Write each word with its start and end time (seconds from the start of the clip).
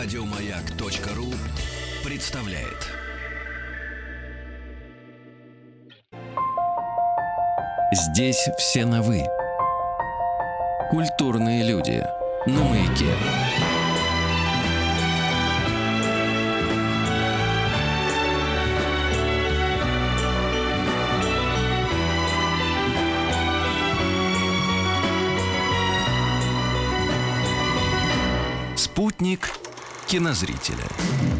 Радиомаяк.ру 0.00 1.26
представляет. 2.08 2.86
Здесь 7.92 8.48
все 8.58 8.86
на 8.86 9.02
«вы». 9.02 9.24
Культурные 10.90 11.64
люди. 11.64 12.06
На 12.46 12.62
маяке. 12.62 13.12
Кинозрителя. 30.08 30.84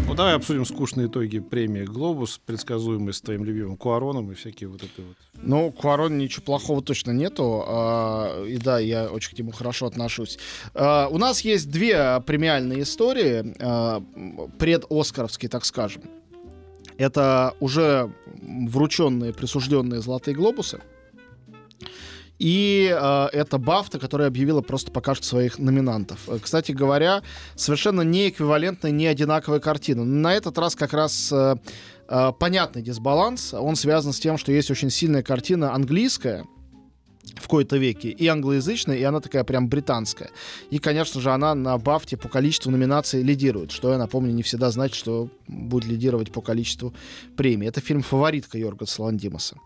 Ну, 0.07 0.15
давай 0.15 0.35
обсудим 0.35 0.67
скучные 0.67 1.07
итоги 1.07 1.39
премии 1.39 1.85
«Глобус», 1.85 2.39
предсказуемые 2.45 3.15
с 3.15 3.21
твоим 3.23 3.45
любимым 3.45 3.79
Куароном 3.79 4.31
и 4.31 4.35
всякие 4.35 4.69
вот 4.69 4.83
это 4.83 5.03
вот. 5.03 5.17
Ну, 5.43 5.73
Куарон 5.73 6.19
ничего 6.19 6.43
плохого 6.43 6.83
точно 6.83 7.13
нету. 7.13 7.65
а, 7.67 8.45
и 8.45 8.59
да, 8.59 8.79
я 8.79 9.07
очень 9.07 9.35
к 9.35 9.39
нему 9.39 9.53
хорошо 9.53 9.87
отношусь. 9.87 10.39
А, 10.75 11.09
у 11.11 11.17
нас 11.17 11.41
есть 11.41 11.71
две 11.71 12.21
премиальные 12.27 12.83
истории, 12.83 13.55
а, 13.59 14.03
предоскаровские, 14.59 15.49
так 15.49 15.65
скажем. 15.65 16.03
Это 16.99 17.55
уже 17.61 18.13
врученные, 18.43 19.33
присужденные 19.33 20.03
золотые 20.03 20.35
глобусы. 20.35 20.81
И 22.39 22.95
э, 22.95 23.27
это 23.33 23.59
Бафта, 23.59 23.99
которая 23.99 24.29
объявила 24.29 24.61
просто 24.61 24.91
пока 24.93 25.15
что 25.15 25.27
своих 25.27 25.59
номинантов. 25.59 26.29
Э, 26.29 26.39
Кстати 26.41 26.73
говоря, 26.73 27.23
совершенно 27.57 28.03
не 28.03 28.29
эквивалентная, 28.29 28.91
не 28.91 29.07
одинаковая 29.07 29.61
картина. 29.61 30.05
На 30.05 30.35
этот 30.35 30.57
раз 30.59 30.77
как 30.77 30.93
раз 30.93 31.33
э, 31.33 31.57
э, 32.09 32.33
понятный 32.39 32.83
дисбаланс. 32.83 33.55
Он 33.55 33.75
связан 33.75 34.13
с 34.13 34.21
тем, 34.21 34.39
что 34.39 34.53
есть 34.53 34.71
очень 34.71 34.91
сильная 34.91 35.23
картина 35.23 35.75
английская, 35.75 36.45
в 37.37 37.47
кои-то 37.47 37.77
веке, 37.77 38.09
и 38.11 38.27
англоязычная, 38.27 38.97
и 38.97 39.03
она 39.03 39.21
такая 39.21 39.45
прям 39.45 39.69
британская. 39.69 40.31
И, 40.71 40.79
конечно 40.79 41.21
же, 41.21 41.31
она 41.31 41.55
на 41.55 41.77
Бафте 41.79 42.17
по 42.17 42.29
количеству 42.29 42.71
номинаций 42.71 43.23
лидирует, 43.23 43.71
что, 43.71 43.93
я 43.93 43.99
напомню, 43.99 44.33
не 44.33 44.43
всегда 44.43 44.71
значит, 44.71 44.97
что 44.97 45.29
будет 45.49 45.87
лидировать 45.87 46.31
по 46.33 46.41
количеству 46.41 46.95
премий. 47.37 47.69
Это 47.69 47.81
фильм 47.81 48.03
«Фаворитка» 48.03 48.59
Йоргаса 48.59 49.03
Ландимаса. 49.03 49.57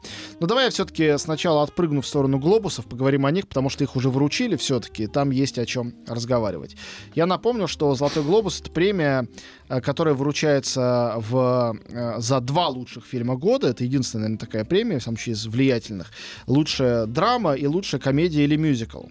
Но 0.41 0.47
давай 0.47 0.67
я 0.67 0.71
все-таки 0.71 1.19
сначала 1.19 1.63
отпрыгну 1.63 2.01
в 2.01 2.07
сторону 2.07 2.39
глобусов, 2.39 2.87
поговорим 2.87 3.27
о 3.27 3.31
них, 3.31 3.49
потому 3.49 3.69
что 3.69 3.85
их 3.85 3.97
уже 3.97 4.09
вручили 4.09 4.57
все-таки, 4.57 5.07
там 5.07 5.31
есть 5.31 5.59
о 5.59 5.67
чем 5.67 5.95
разговаривать. 6.07 6.77
Я 7.15 7.27
напомню, 7.27 7.69
что 7.69 7.95
«Золотой 7.95 8.23
глобус»— 8.23 8.61
это 8.63 8.71
премия, 8.71 9.29
э, 9.69 9.81
которая 9.81 10.15
вручается 10.15 11.15
в, 11.17 11.77
э, 11.89 12.15
за 12.19 12.41
два 12.41 12.69
лучших 12.69 13.05
фильма 13.05 13.37
года. 13.37 13.69
Это 13.69 13.85
единственная, 13.85 14.23
наверное, 14.25 14.47
такая 14.47 14.65
премия, 14.65 14.99
в 14.99 15.03
самом 15.03 15.17
случае, 15.17 15.35
из 15.35 15.47
влиятельных. 15.47 16.11
Лучшая 16.47 17.07
драма 17.07 17.55
и 17.55 17.67
лучшая 17.67 18.01
комедия 18.01 18.45
или 18.45 18.57
мюзикл. 18.57 19.05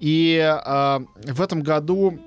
И 0.00 0.36
э, 0.36 1.00
в 1.32 1.40
этом 1.40 1.62
году 1.62 2.18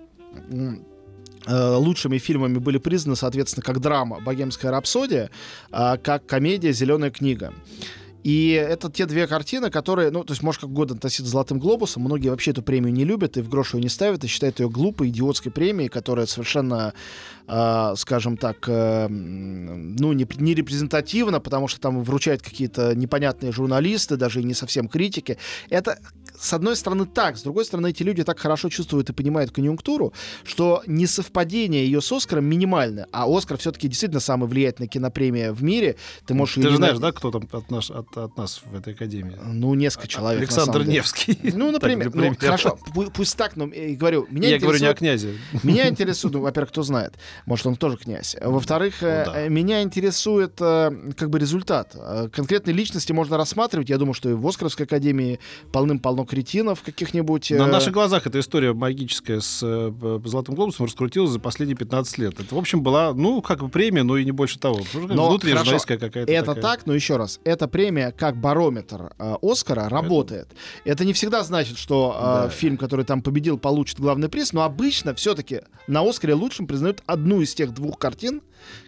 лучшими 1.47 2.17
фильмами 2.17 2.57
были 2.57 2.77
признаны, 2.77 3.15
соответственно, 3.15 3.63
как 3.63 3.79
драма 3.79 4.19
«Богемская 4.19 4.71
рапсодия», 4.71 5.29
а 5.71 5.97
как 5.97 6.25
комедия 6.25 6.73
«Зеленая 6.73 7.11
книга». 7.11 7.53
И 8.27 8.49
это 8.49 8.91
те 8.91 9.05
две 9.05 9.25
картины, 9.25 9.69
которые, 9.69 10.11
ну, 10.11 10.21
то 10.25 10.33
есть, 10.33 10.43
может, 10.43 10.59
как 10.59 10.69
угодно 10.69 10.97
относиться 10.97 11.31
«Золотым 11.31 11.59
глобусам». 11.59 12.03
Многие 12.03 12.27
вообще 12.27 12.51
эту 12.51 12.61
премию 12.61 12.91
не 12.91 13.05
любят 13.05 13.37
и 13.37 13.41
в 13.41 13.47
грош 13.47 13.73
ее 13.73 13.79
не 13.81 13.87
ставят, 13.87 14.21
и 14.25 14.27
считают 14.27 14.59
ее 14.59 14.69
глупой, 14.69 15.07
идиотской 15.07 15.49
премией, 15.49 15.87
которая 15.87 16.25
совершенно, 16.25 16.93
э, 17.47 17.93
скажем 17.95 18.35
так, 18.35 18.57
э, 18.67 19.07
ну, 19.07 20.11
не, 20.11 20.27
не 20.39 20.53
репрезентативна, 20.53 21.39
потому 21.39 21.69
что 21.69 21.79
там 21.79 22.03
вручают 22.03 22.41
какие-то 22.41 22.93
непонятные 22.95 23.53
журналисты, 23.53 24.17
даже 24.17 24.41
и 24.41 24.43
не 24.43 24.53
совсем 24.53 24.89
критики. 24.89 25.37
Это, 25.69 25.97
с 26.37 26.51
одной 26.51 26.75
стороны, 26.75 27.05
так. 27.05 27.37
С 27.37 27.43
другой 27.43 27.63
стороны, 27.63 27.91
эти 27.91 28.03
люди 28.03 28.25
так 28.25 28.37
хорошо 28.39 28.67
чувствуют 28.67 29.09
и 29.09 29.13
понимают 29.13 29.51
конъюнктуру, 29.51 30.11
что 30.43 30.83
несовпадение 30.85 31.85
ее 31.85 32.01
с 32.01 32.11
«Оскаром» 32.11 32.43
минимальное. 32.43 33.07
А 33.13 33.25
«Оскар» 33.25 33.57
все-таки 33.57 33.87
действительно 33.87 34.19
самая 34.19 34.49
влиятельная 34.49 34.89
кинопремия 34.89 35.53
в 35.53 35.63
мире. 35.63 35.95
Ты 36.25 36.33
можешь... 36.33 36.55
Ты 36.55 36.69
же 36.69 36.75
знаешь, 36.75 36.95
на- 36.95 36.99
да, 36.99 37.11
кто 37.13 37.31
там 37.31 37.47
от 37.53 37.71
нас, 37.71 37.89
от, 37.89 38.16
от 38.25 38.37
нас 38.37 38.61
в 38.65 38.75
этой 38.75 38.93
академии? 38.93 39.35
Ну, 39.45 39.73
несколько 39.73 40.07
человек. 40.07 40.39
на 40.41 40.45
Александр. 40.45 40.83
Невский. 40.85 41.37
Ну, 41.57 41.71
например, 41.71 42.11
ну, 42.13 42.35
хорошо, 42.37 42.77
пу- 42.93 43.11
пусть 43.13 43.35
так, 43.37 43.55
но 43.55 43.67
э, 43.67 43.93
говорю, 43.95 44.27
меня 44.29 44.49
Я 44.49 44.59
говорю 44.59 44.79
не 44.79 44.85
о 44.87 44.93
князе. 44.93 45.35
меня 45.63 45.87
интересует, 45.89 46.33
ну, 46.33 46.41
во-первых, 46.41 46.69
кто 46.71 46.83
знает, 46.83 47.13
может, 47.45 47.65
он 47.67 47.75
тоже 47.75 47.97
князь. 47.97 48.35
Во-вторых, 48.41 49.01
э, 49.01 49.23
Ну 49.25 49.31
да. 49.33 49.41
э, 49.41 49.49
меня 49.49 49.81
интересует 49.81 50.53
э, 50.59 50.91
как 51.17 51.29
бы 51.29 51.39
результат. 51.39 51.93
Э, 51.95 52.29
Конкретные 52.31 52.73
личности 52.73 53.11
можно 53.11 53.37
рассматривать. 53.37 53.89
Я 53.89 53.97
думаю, 53.97 54.13
что 54.13 54.29
и 54.29 54.33
в 54.33 54.45
Оскаровской 54.47 54.85
академии 54.85 55.39
полным-полно 55.71 56.25
кретинов 56.25 56.81
каких-нибудь. 56.83 57.51
э, 57.51 57.57
На 57.57 57.67
наших 57.67 57.93
глазах 57.93 58.27
эта 58.27 58.39
история 58.39 58.73
магическая 58.73 59.39
с 59.39 59.61
э, 59.63 60.19
«Золотым 60.25 60.55
глобусом» 60.55 60.85
раскрутилась 60.85 61.31
за 61.31 61.39
последние 61.39 61.75
15 61.77 62.17
лет. 62.19 62.39
Это, 62.39 62.53
в 62.55 62.57
общем, 62.57 62.81
была, 62.81 63.13
ну, 63.13 63.41
как 63.41 63.59
бы 63.59 63.69
премия, 63.69 64.03
но 64.03 64.17
и 64.17 64.25
не 64.25 64.31
больше 64.31 64.59
того. 64.59 64.81
Но 64.93 65.29
Внутренняя 65.29 65.63
какая-то 65.79 66.31
Это 66.31 66.45
такая. 66.45 66.61
так, 66.61 66.85
но 66.85 66.93
еще 66.93 67.17
раз, 67.17 67.39
эта 67.43 67.67
премия 67.67 68.06
как 68.11 68.37
барометр 68.37 69.13
э, 69.17 69.35
Оскара 69.41 69.89
работает. 69.89 70.47
Это 70.85 71.05
не 71.05 71.13
всегда 71.13 71.43
значит, 71.43 71.77
что 71.77 72.15
э, 72.17 72.23
Да. 72.43 72.49
фильм, 72.49 72.77
который 72.77 73.05
там 73.05 73.21
победил, 73.21 73.57
получит 73.57 73.99
главный 73.99 74.29
приз, 74.29 74.53
но 74.53 74.63
обычно 74.63 75.13
все-таки 75.15 75.61
на 75.87 76.01
Оскаре 76.07 76.33
лучшим 76.33 76.67
признают 76.67 77.01
одну 77.05 77.41
из 77.41 77.53
тех 77.53 77.73
двух 77.73 77.97
картин, 77.97 78.41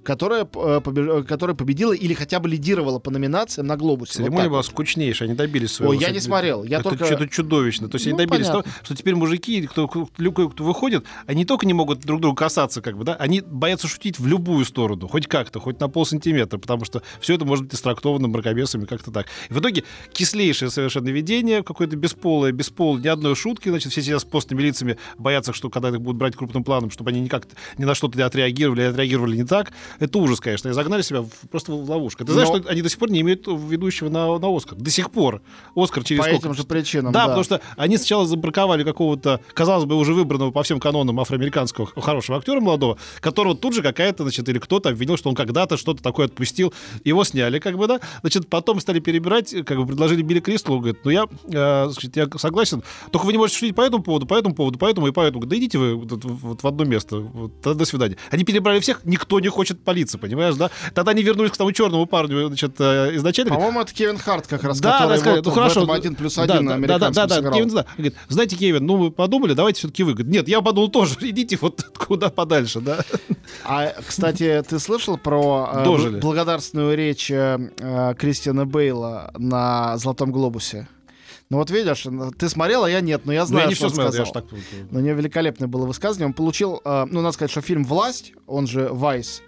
которая, 0.03 0.47
э, 0.53 0.81
э, 0.85 1.23
которая 1.27 1.55
победила 1.55 1.93
или 1.93 2.13
хотя 2.13 2.39
бы 2.39 2.49
лидировала 2.49 2.99
по 2.99 3.11
номинациям 3.11 3.67
на 3.67 3.77
Глобусе. 3.77 4.11
Вот 4.13 4.25
Церемония 4.25 4.43
так 4.43 4.49
была 4.51 4.59
вот. 4.59 4.65
скучнейшая, 4.65 5.27
они 5.29 5.37
добились 5.37 5.73
своего. 5.73 5.91
Ой, 5.91 5.99
я 5.99 6.09
не 6.09 6.19
смотрел, 6.19 6.63
я 6.63 6.79
это 6.79 6.89
только- 6.89 7.05
что-то 7.05 7.27
чудовищно. 7.27 7.89
То 7.89 7.95
есть 7.95 8.07
они 8.07 8.13
Ну, 8.13 8.17
добились 8.19 8.47
понятно. 8.47 8.63
того, 8.63 8.75
что 8.83 8.95
теперь 8.95 9.15
мужики, 9.15 9.67
кто, 9.67 9.87
кто, 9.87 10.05
кто- 10.05 10.63
выходит, 10.63 11.05
они 11.25 11.39
не 11.39 11.45
только 11.45 11.65
не 11.65 11.73
могут 11.73 11.99
друг 12.01 12.21
друга 12.21 12.35
касаться, 12.37 12.81
как 12.81 12.97
бы, 12.97 13.03
да, 13.03 13.15
они 13.15 13.41
боятся 13.41 13.87
шутить 13.87 14.19
в 14.19 14.27
любую 14.27 14.65
сторону, 14.65 15.07
хоть 15.07 15.27
как-то, 15.27 15.59
хоть 15.59 15.79
на 15.79 15.87
полсантиметра, 15.89 16.57
потому 16.57 16.85
что 16.85 17.01
все 17.21 17.35
это 17.35 17.45
может 17.45 17.65
быть 17.65 17.73
истрактовано 17.75 18.27
мракобесами 18.27 18.85
как-то 18.85 19.11
так. 19.11 19.27
И 19.49 19.53
в 19.53 19.59
итоге 19.59 19.83
кислейшее 20.13 20.69
совершенно 20.69 21.09
видение, 21.09 21.63
какое-то 21.63 21.95
бесполое, 21.95 22.51
бесполое, 22.51 23.01
ни 23.03 23.07
одной 23.07 23.35
шутки, 23.35 23.69
значит, 23.69 23.91
все 23.91 24.01
сидят 24.01 24.21
с 24.21 24.25
постными 24.25 24.61
лицами, 24.61 24.97
боятся, 25.17 25.53
что 25.53 25.69
когда 25.69 25.89
их 25.89 26.01
будут 26.01 26.17
брать 26.17 26.35
крупным 26.35 26.63
планом, 26.63 26.91
чтобы 26.91 27.11
они 27.11 27.19
никак 27.21 27.47
ни 27.77 27.85
на 27.85 27.95
что-то 27.95 28.17
не 28.17 28.23
отреагировали, 28.23 28.81
отреагировали 28.81 29.37
не 29.37 29.43
так. 29.45 29.58
Это 29.99 30.19
ужас, 30.19 30.39
конечно, 30.39 30.69
и 30.69 30.71
загнали 30.71 31.01
себя 31.01 31.21
в- 31.21 31.47
просто 31.49 31.71
в 31.71 31.89
ловушку. 31.89 32.25
Ты 32.25 32.33
знаешь, 32.33 32.49
Но- 32.49 32.57
что 32.59 32.69
они 32.69 32.81
до 32.81 32.89
сих 32.89 32.99
пор 32.99 33.09
не 33.11 33.21
имеют 33.21 33.45
ведущего 33.47 34.09
на, 34.09 34.37
на 34.39 34.55
Оскар. 34.55 34.77
До 34.77 34.89
сих 34.89 35.11
пор. 35.11 35.41
Оскар 35.75 36.03
через 36.03 36.19
По 36.21 36.27
сколько? 36.29 36.47
этим 36.47 36.53
же 36.55 36.63
причинам, 36.63 37.11
Да, 37.11 37.21
да. 37.21 37.25
потому 37.27 37.43
что 37.43 37.61
они 37.77 37.97
сначала 37.97 38.25
забраковали 38.25 38.83
какого-то, 38.83 39.41
казалось 39.53 39.85
бы, 39.85 39.95
уже 39.95 40.13
выбранного 40.13 40.51
по 40.51 40.63
всем 40.63 40.79
канонам 40.79 41.19
афроамериканского 41.19 41.87
хорошего 42.01 42.37
актера 42.37 42.59
молодого, 42.59 42.97
которого 43.19 43.55
тут 43.55 43.73
же 43.73 43.81
какая-то, 43.81 44.23
значит, 44.23 44.47
или 44.49 44.59
кто-то 44.59 44.89
обвинил, 44.89 45.17
что 45.17 45.29
он 45.29 45.35
когда-то 45.35 45.77
что-то 45.77 46.01
такое 46.01 46.27
отпустил. 46.27 46.73
Его 47.03 47.23
сняли, 47.23 47.59
как 47.59 47.77
бы, 47.77 47.87
да. 47.87 47.99
Значит, 48.21 48.47
потом 48.49 48.79
стали 48.79 48.99
перебирать, 48.99 49.53
как 49.65 49.77
бы 49.77 49.85
предложили 49.85 50.21
Билли 50.21 50.39
Кристалу, 50.39 50.79
говорит, 50.79 50.99
ну 51.03 51.11
я, 51.11 51.25
э, 51.51 51.89
значит, 51.89 52.15
я 52.15 52.27
согласен, 52.37 52.83
только 53.11 53.25
вы 53.25 53.31
не 53.33 53.37
можете 53.37 53.59
шутить 53.59 53.75
по 53.75 53.81
этому 53.81 54.03
поводу, 54.03 54.25
по 54.25 54.35
этому 54.35 54.55
поводу, 54.55 54.79
по 54.79 54.85
этому 54.85 55.07
и 55.07 55.11
по 55.11 55.21
этому. 55.21 55.45
Да 55.45 55.57
идите 55.57 55.77
вы 55.77 55.95
вот, 55.95 56.23
вот 56.23 56.63
в 56.63 56.67
одно 56.67 56.85
место. 56.85 57.17
Вот, 57.17 57.61
до 57.61 57.85
свидания. 57.85 58.17
Они 58.31 58.43
перебрали 58.43 58.79
всех, 58.79 59.01
никто 59.03 59.39
не 59.39 59.48
хочет 59.49 59.83
палиться, 59.83 60.17
понимаешь, 60.17 60.55
да? 60.55 60.69
Тогда 60.93 61.11
они 61.11 61.23
вернулись 61.23 61.51
к 61.51 61.57
тому 61.57 61.71
черному 61.71 62.05
парню, 62.05 62.47
значит, 62.47 62.75
э, 62.79 63.15
изначально. 63.15 63.53
По-моему, 63.53 63.81
это 63.81 63.93
Кевин 63.93 64.17
Харт 64.17 64.47
как 64.47 64.63
раз, 64.63 64.79
да, 64.79 64.99
который 64.99 65.21
да, 65.21 65.35
вот 65.35 65.45
ну 65.45 65.51
в 65.51 65.53
хорошо. 65.53 65.81
этом 65.81 65.91
один 65.91 66.15
плюс 66.15 66.35
да, 66.35 66.43
один 66.43 66.55
да, 66.55 66.61
на 66.61 66.67
да, 66.67 66.69
да, 66.69 66.75
американском 66.75 67.27
да, 67.27 67.35
сыграл. 67.35 67.53
Кевин, 67.53 67.69
да. 67.69 67.85
Говорит, 67.97 68.15
знаете, 68.27 68.55
Кевин, 68.55 68.85
ну 68.85 68.97
вы 68.97 69.11
подумали, 69.11 69.53
давайте 69.53 69.79
все-таки 69.79 70.03
вы. 70.03 70.13
Говорит, 70.13 70.31
нет, 70.31 70.47
я 70.47 70.61
подумал 70.61 70.89
тоже, 70.89 71.15
идите 71.21 71.57
вот 71.61 71.83
куда 71.97 72.29
подальше, 72.29 72.81
да. 72.81 72.99
А, 73.63 73.93
кстати, 74.05 74.63
ты 74.67 74.79
слышал 74.79 75.17
про 75.17 75.69
э, 75.73 76.19
благодарственную 76.19 76.95
речь 76.95 77.31
э, 77.31 77.71
э, 77.77 78.13
Кристиана 78.17 78.65
Бейла 78.65 79.31
на 79.37 79.97
Золотом 79.97 80.31
глобусе? 80.31 80.87
Ну 81.51 81.57
вот 81.57 81.71
видишь, 81.71 82.05
ты 82.37 82.47
смотрел, 82.47 82.83
а 82.83 82.89
я 82.91 83.01
нет, 83.01 83.25
но 83.25 83.33
я 83.33 83.41
Ну, 83.41 83.47
знаю, 83.47 83.63
я 83.63 83.69
не 83.69 83.75
что 83.75 83.87
все 83.89 83.97
он 84.01 84.03
смотрел, 84.05 84.19
я 84.21 84.25
сказал. 84.27 84.47
ж 84.47 84.51
так... 84.51 84.59
Но 84.91 84.99
у 84.99 85.01
него 85.01 85.15
великолепное 85.17 85.67
было 85.67 85.87
высказывание. 85.87 86.27
Он 86.27 86.33
получил, 86.33 86.79
э, 86.85 87.05
ну, 87.09 87.21
надо 87.21 87.31
сказать, 87.33 87.49
что 87.49 87.61
фильм 87.61 87.83
«Власть», 87.85 88.33
он 88.45 88.67
же 88.67 88.89
«Вайс», 88.91 89.41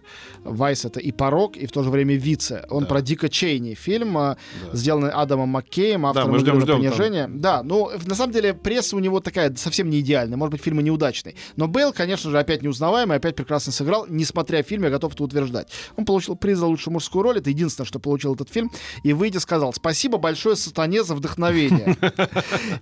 Вайс 0.44 0.86
это 0.86 1.00
и 1.00 1.12
порог, 1.12 1.56
и 1.58 1.66
в 1.68 1.72
то 1.72 1.84
же 1.84 1.90
время 1.90 2.16
вице. 2.16 2.66
Он 2.70 2.84
Да. 2.84 2.90
про 2.90 3.02
Дика 3.02 3.30
Чейни. 3.30 3.74
Фильм, 3.74 4.18
а, 4.18 4.38
Да. 4.72 4.76
сделанный 4.76 5.10
Адамом 5.12 5.50
Маккеем, 5.50 6.06
автором 6.06 6.32
мы 6.32 6.40
ждем, 6.40 6.58
«Игры 6.58 6.60
на 6.60 6.66
ждем 6.66 6.82
там. 6.82 6.92
понижение. 6.98 7.28
Да, 7.30 7.64
ну, 7.64 7.92
на 8.06 8.16
самом 8.16 8.34
деле, 8.34 8.54
пресса 8.54 8.96
у 8.96 9.00
него 9.00 9.20
такая 9.20 9.54
совсем 9.56 9.90
не 9.90 10.00
идеальная. 10.00 10.38
Может 10.38 10.52
быть, 10.54 10.62
фильм 10.62 10.80
и 10.80 10.84
неудачный. 10.84 11.36
Но 11.56 11.68
Бейл, 11.68 11.94
конечно 11.94 12.30
же, 12.32 12.40
опять 12.40 12.62
неузнаваемый, 12.64 13.18
опять 13.18 13.36
прекрасно 13.36 13.72
сыграл. 13.72 14.06
Несмотря 14.10 14.64
фильм, 14.64 14.84
я 14.84 14.90
готов 14.90 15.14
это 15.14 15.24
утверждать. 15.24 15.68
Он 15.96 16.06
получил 16.06 16.36
приз 16.36 16.58
за 16.58 16.66
лучшую 16.66 16.94
мужскую 16.94 17.24
роль. 17.24 17.38
Это 17.38 17.50
единственное, 17.50 17.86
что 17.86 18.00
получил 18.00 18.34
этот 18.36 18.50
фильм. 18.50 18.72
И 19.04 19.14
выйдя 19.14 19.40
сказал, 19.40 19.74
спасибо 19.74 20.18
большое 20.18 20.56
сатане 20.56 21.04
за 21.04 21.16
вдохновение. 21.16 21.96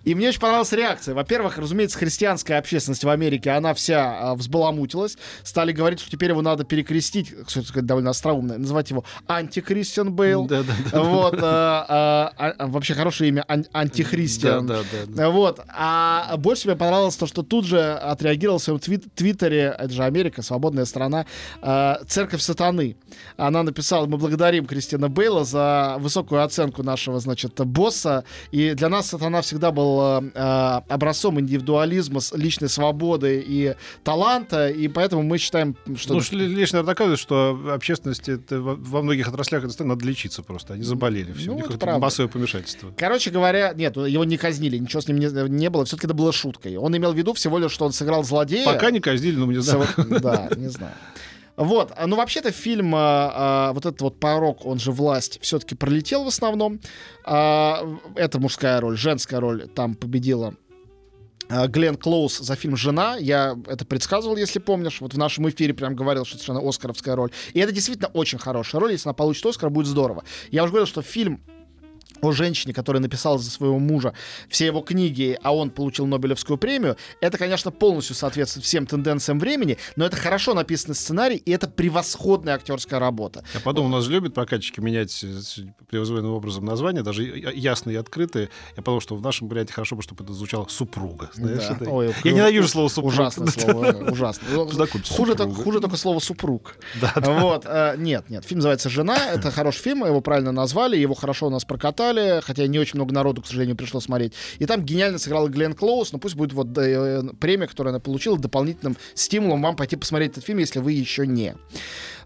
И 0.03 0.15
мне 0.15 0.29
очень 0.29 0.39
понравилась 0.39 0.71
реакция. 0.71 1.13
Во-первых, 1.15 1.57
разумеется, 1.57 1.97
христианская 1.97 2.55
общественность 2.55 3.03
в 3.03 3.09
Америке, 3.09 3.51
она 3.51 3.73
вся 3.73 4.17
а, 4.31 4.35
взбаламутилась. 4.35 5.17
Стали 5.43 5.71
говорить, 5.71 5.99
что 5.99 6.09
теперь 6.11 6.29
его 6.31 6.41
надо 6.41 6.63
перекрестить, 6.63 7.33
кстати 7.49 7.65
сказать, 7.65 7.85
довольно 7.85 8.11
остроумно, 8.11 8.57
называть 8.57 8.89
его 8.89 9.03
антикристиан 9.27 10.13
Бейл. 10.13 10.45
Да, 10.45 10.63
да, 10.63 10.73
да. 10.91 11.01
Вот, 11.01 11.35
а, 11.41 12.31
а, 12.37 12.53
а, 12.57 12.67
вообще 12.67 12.93
хорошее 12.93 13.29
имя, 13.29 13.43
ан- 13.47 13.65
антихристиан. 13.73 14.65
Да, 14.65 14.77
да, 14.77 14.83
да, 14.91 15.13
да. 15.15 15.29
Вот. 15.29 15.59
А 15.67 16.35
больше 16.37 16.67
мне 16.67 16.77
понравилось 16.77 17.15
то, 17.15 17.25
что 17.27 17.43
тут 17.43 17.65
же 17.65 17.79
отреагировал 17.93 18.59
в 18.59 18.63
своем 18.63 18.79
твит- 18.79 19.13
твиттере, 19.15 19.75
это 19.77 19.91
же 19.91 20.03
Америка, 20.03 20.41
свободная 20.41 20.85
страна, 20.85 21.25
э, 21.61 21.95
Церковь 22.07 22.41
Сатаны. 22.41 22.95
Она 23.37 23.63
написала, 23.63 24.05
мы 24.05 24.17
благодарим 24.17 24.65
Кристина 24.65 25.09
Бейла 25.09 25.43
за 25.45 25.95
высокую 25.99 26.43
оценку 26.43 26.83
нашего, 26.83 27.19
значит, 27.19 27.53
босса. 27.65 28.23
И 28.51 28.73
для 28.73 28.89
нас 28.89 29.07
Сатана 29.07 29.41
всегда 29.41 29.71
был 29.71 29.99
э, 30.01 30.31
э, 30.33 30.81
образцом 30.87 31.39
индивидуализма, 31.39 32.19
личной 32.33 32.69
свободы 32.69 33.43
и 33.45 33.75
таланта. 34.03 34.69
И 34.69 34.87
поэтому 34.87 35.23
мы 35.23 35.37
считаем, 35.37 35.75
что... 35.95 36.13
Ну, 36.13 36.19
лишний 36.31 36.77
раз 36.79 36.85
доказывает, 36.85 37.19
что 37.19 37.38
общественности 37.73 38.31
это 38.31 38.61
во, 38.61 39.01
многих 39.01 39.27
отраслях 39.27 39.63
это 39.63 39.83
надо 39.83 40.05
лечиться 40.05 40.43
просто. 40.43 40.73
Они 40.73 40.83
заболели. 40.83 41.31
Все. 41.33 41.47
Ну, 41.47 41.53
У 41.53 41.57
них 41.57 41.71
это 41.71 41.97
массовое 41.97 42.29
помешательство. 42.29 42.93
Короче 42.97 43.29
говоря, 43.29 43.73
нет, 43.73 43.95
его 43.97 44.23
не 44.23 44.37
казнили, 44.37 44.77
ничего 44.77 45.01
с 45.01 45.07
ним 45.07 45.19
не, 45.19 45.49
не 45.49 45.69
было. 45.69 45.85
Все-таки 45.85 46.07
это 46.07 46.13
было 46.13 46.31
шуткой. 46.31 46.77
Он 46.77 46.95
имел 46.95 47.13
в 47.13 47.17
виду 47.17 47.33
всего 47.33 47.57
лишь, 47.59 47.71
что 47.71 47.85
он 47.85 47.91
сыграл 47.91 48.23
злодея. 48.23 48.65
Пока 48.65 48.91
не 48.91 48.99
казнили, 48.99 49.35
но 49.35 49.45
мне 49.45 49.61
Со- 49.61 49.83
знаю. 49.83 50.19
Да, 50.21 50.49
не 50.55 50.69
знаю. 50.69 50.93
Вот, 51.59 51.91
а, 51.97 52.07
ну 52.07 52.15
вообще-то 52.15 52.51
фильм, 52.51 52.95
а, 52.95 53.31
а, 53.69 53.73
вот 53.73 53.85
этот 53.85 53.99
вот 53.99 54.17
порог, 54.17 54.65
он 54.65 54.79
же 54.79 54.93
власть, 54.93 55.39
все-таки 55.41 55.75
пролетел 55.75 56.23
в 56.23 56.29
основном. 56.29 56.79
А, 57.25 57.85
это 58.15 58.39
мужская 58.39 58.79
роль, 58.79 58.97
женская 58.97 59.41
роль 59.41 59.67
там 59.67 59.95
победила 59.95 60.55
Глен 61.49 61.95
Клоус 61.95 62.37
за 62.37 62.55
фильм 62.55 62.75
«Жена». 62.75 63.17
Я 63.17 63.57
это 63.67 63.85
предсказывал, 63.85 64.37
если 64.37 64.59
помнишь. 64.59 65.01
Вот 65.01 65.13
в 65.13 65.17
нашем 65.17 65.49
эфире 65.49 65.73
прям 65.73 65.95
говорил, 65.95 66.23
что 66.23 66.35
это 66.35 66.43
совершенно 66.43 66.69
оскаровская 66.69 67.15
роль. 67.15 67.31
И 67.53 67.59
это 67.59 67.71
действительно 67.71 68.09
очень 68.13 68.37
хорошая 68.37 68.79
роль. 68.81 68.91
Если 68.91 69.09
она 69.09 69.13
получит 69.13 69.45
Оскар, 69.45 69.69
будет 69.69 69.87
здорово. 69.87 70.23
Я 70.51 70.63
уже 70.63 70.71
говорил, 70.71 70.87
что 70.87 71.01
фильм 71.01 71.41
о 72.21 72.31
женщине, 72.31 72.73
которая 72.73 73.01
написала 73.01 73.37
за 73.39 73.49
своего 73.51 73.79
мужа 73.79 74.13
все 74.49 74.65
его 74.67 74.81
книги, 74.81 75.37
а 75.43 75.55
он 75.55 75.69
получил 75.69 76.05
Нобелевскую 76.07 76.57
премию, 76.57 76.97
это, 77.21 77.37
конечно, 77.37 77.71
полностью 77.71 78.15
соответствует 78.15 78.65
всем 78.65 78.85
тенденциям 78.85 79.39
времени, 79.39 79.77
но 79.95 80.05
это 80.05 80.17
хорошо 80.17 80.53
написанный 80.53 80.95
сценарий, 80.95 81.37
и 81.37 81.51
это 81.51 81.67
превосходная 81.67 82.55
актерская 82.55 82.99
работа. 82.99 83.43
Я 83.53 83.59
подумал, 83.59 83.89
у 83.89 83.93
нас 83.93 84.05
же 84.05 84.11
любят 84.11 84.33
прокатчики 84.33 84.79
менять 84.79 85.23
э, 85.23 85.39
превозойным 85.89 86.31
образом 86.31 86.65
названия, 86.65 87.03
даже 87.03 87.23
ясные 87.25 87.95
и 87.95 87.97
открытые. 87.97 88.49
Я 88.75 88.83
подумал, 88.83 89.01
что 89.01 89.15
в 89.15 89.21
нашем 89.21 89.47
варианте 89.47 89.73
хорошо 89.73 89.95
бы, 89.95 90.01
чтобы 90.01 90.23
это 90.23 90.33
звучало 90.33 90.65
супруга. 90.69 91.29
Знаешь, 91.33 91.67
Да. 91.67 91.75
это- 91.75 91.89
Ой, 91.89 92.13
Я 92.23 92.31
ненавижу 92.31 92.67
слово 92.67 92.87
супруг. 92.89 93.13
Ужасное 93.13 93.47
слово, 93.47 94.11
ужасно. 94.11 94.47
Что 94.49 94.65
такое 94.85 95.01
Хуже, 95.03 95.35
только- 95.35 95.43
супруга? 95.51 95.63
хуже 95.63 95.79
только 95.81 95.97
слово 95.97 96.19
супруг. 96.19 96.75
Да, 97.01 97.13
да. 97.15 97.39
Вот, 97.39 97.65
э, 97.65 97.95
нет, 97.97 98.29
нет, 98.29 98.45
фильм 98.45 98.59
называется 98.59 98.89
«Жена», 98.89 99.17
это 99.33 99.51
хороший 99.51 99.81
фильм, 99.81 100.05
его 100.05 100.21
правильно 100.21 100.51
назвали, 100.51 100.97
его 100.97 101.13
хорошо 101.13 101.47
у 101.47 101.49
нас 101.49 101.65
прокатали, 101.65 102.08
хотя 102.41 102.67
не 102.67 102.79
очень 102.79 102.95
много 102.95 103.13
народу, 103.13 103.41
к 103.41 103.47
сожалению, 103.47 103.75
пришло 103.75 103.99
смотреть. 103.99 104.33
И 104.59 104.65
там 104.65 104.83
гениально 104.83 105.19
сыграл 105.19 105.47
Глен 105.49 105.73
Клоус, 105.73 106.11
но 106.11 106.19
пусть 106.19 106.35
будет 106.35 106.53
вот 106.53 106.77
э, 106.77 107.21
премия, 107.39 107.67
которую 107.67 107.91
она 107.91 107.99
получила, 107.99 108.37
дополнительным 108.37 108.97
стимулом 109.13 109.61
вам 109.61 109.75
пойти 109.75 109.95
посмотреть 109.95 110.31
этот 110.31 110.45
фильм, 110.45 110.59
если 110.59 110.79
вы 110.79 110.93
еще 110.93 111.27
не. 111.27 111.55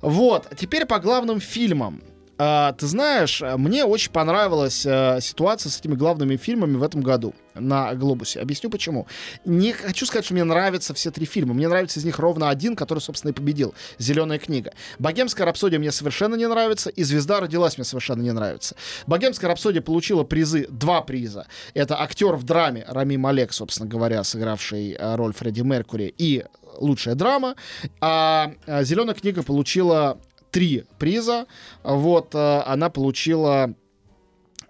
Вот, 0.01 0.47
теперь 0.57 0.85
по 0.85 0.99
главным 0.99 1.39
фильмам. 1.39 2.01
А, 2.37 2.73
ты 2.73 2.87
знаешь, 2.87 3.41
мне 3.57 3.85
очень 3.85 4.11
понравилась 4.11 4.85
а, 4.87 5.19
ситуация 5.21 5.69
с 5.69 5.79
этими 5.79 5.95
главными 5.95 6.35
фильмами 6.35 6.77
в 6.77 6.83
этом 6.83 7.01
году 7.01 7.33
на 7.53 7.93
Глобусе. 7.93 8.39
Объясню 8.39 8.69
почему. 8.69 9.07
Не 9.45 9.73
хочу 9.73 10.05
сказать, 10.05 10.25
что 10.25 10.33
мне 10.33 10.43
нравятся 10.43 10.93
все 10.93 11.11
три 11.11 11.25
фильма. 11.25 11.53
Мне 11.53 11.67
нравится 11.67 11.99
из 11.99 12.05
них 12.05 12.17
ровно 12.19 12.49
один, 12.49 12.75
который, 12.75 12.99
собственно, 12.99 13.31
и 13.31 13.33
победил. 13.33 13.75
Зеленая 13.99 14.39
книга. 14.39 14.73
Богемская 14.99 15.45
рапсодия 15.45 15.79
мне 15.79 15.91
совершенно 15.91 16.35
не 16.35 16.47
нравится, 16.47 16.89
и 16.89 17.03
Звезда 17.03 17.39
родилась 17.39 17.77
мне 17.77 17.85
совершенно 17.85 18.21
не 18.21 18.31
нравится. 18.31 18.75
Богемская 19.05 19.49
рапсодия 19.49 19.81
получила 19.81 20.23
призы, 20.23 20.67
два 20.69 21.01
приза. 21.01 21.47
Это 21.73 22.01
актер 22.01 22.35
в 22.35 22.43
драме 22.43 22.85
Рами 22.87 23.15
Малек, 23.17 23.53
собственно 23.53 23.87
говоря, 23.87 24.23
сыгравший 24.23 24.95
а, 24.99 25.15
роль 25.17 25.33
Фредди 25.33 25.61
Меркури, 25.61 26.13
и 26.17 26.43
лучшая 26.79 27.15
драма. 27.15 27.55
А, 28.01 28.53
а 28.65 28.83
Зеленая 28.83 29.15
книга 29.15 29.43
получила 29.43 30.17
три 30.53 30.85
приза. 30.99 31.47
Вот 31.83 32.35
э, 32.35 32.63
она 32.65 32.89
получила, 32.89 33.73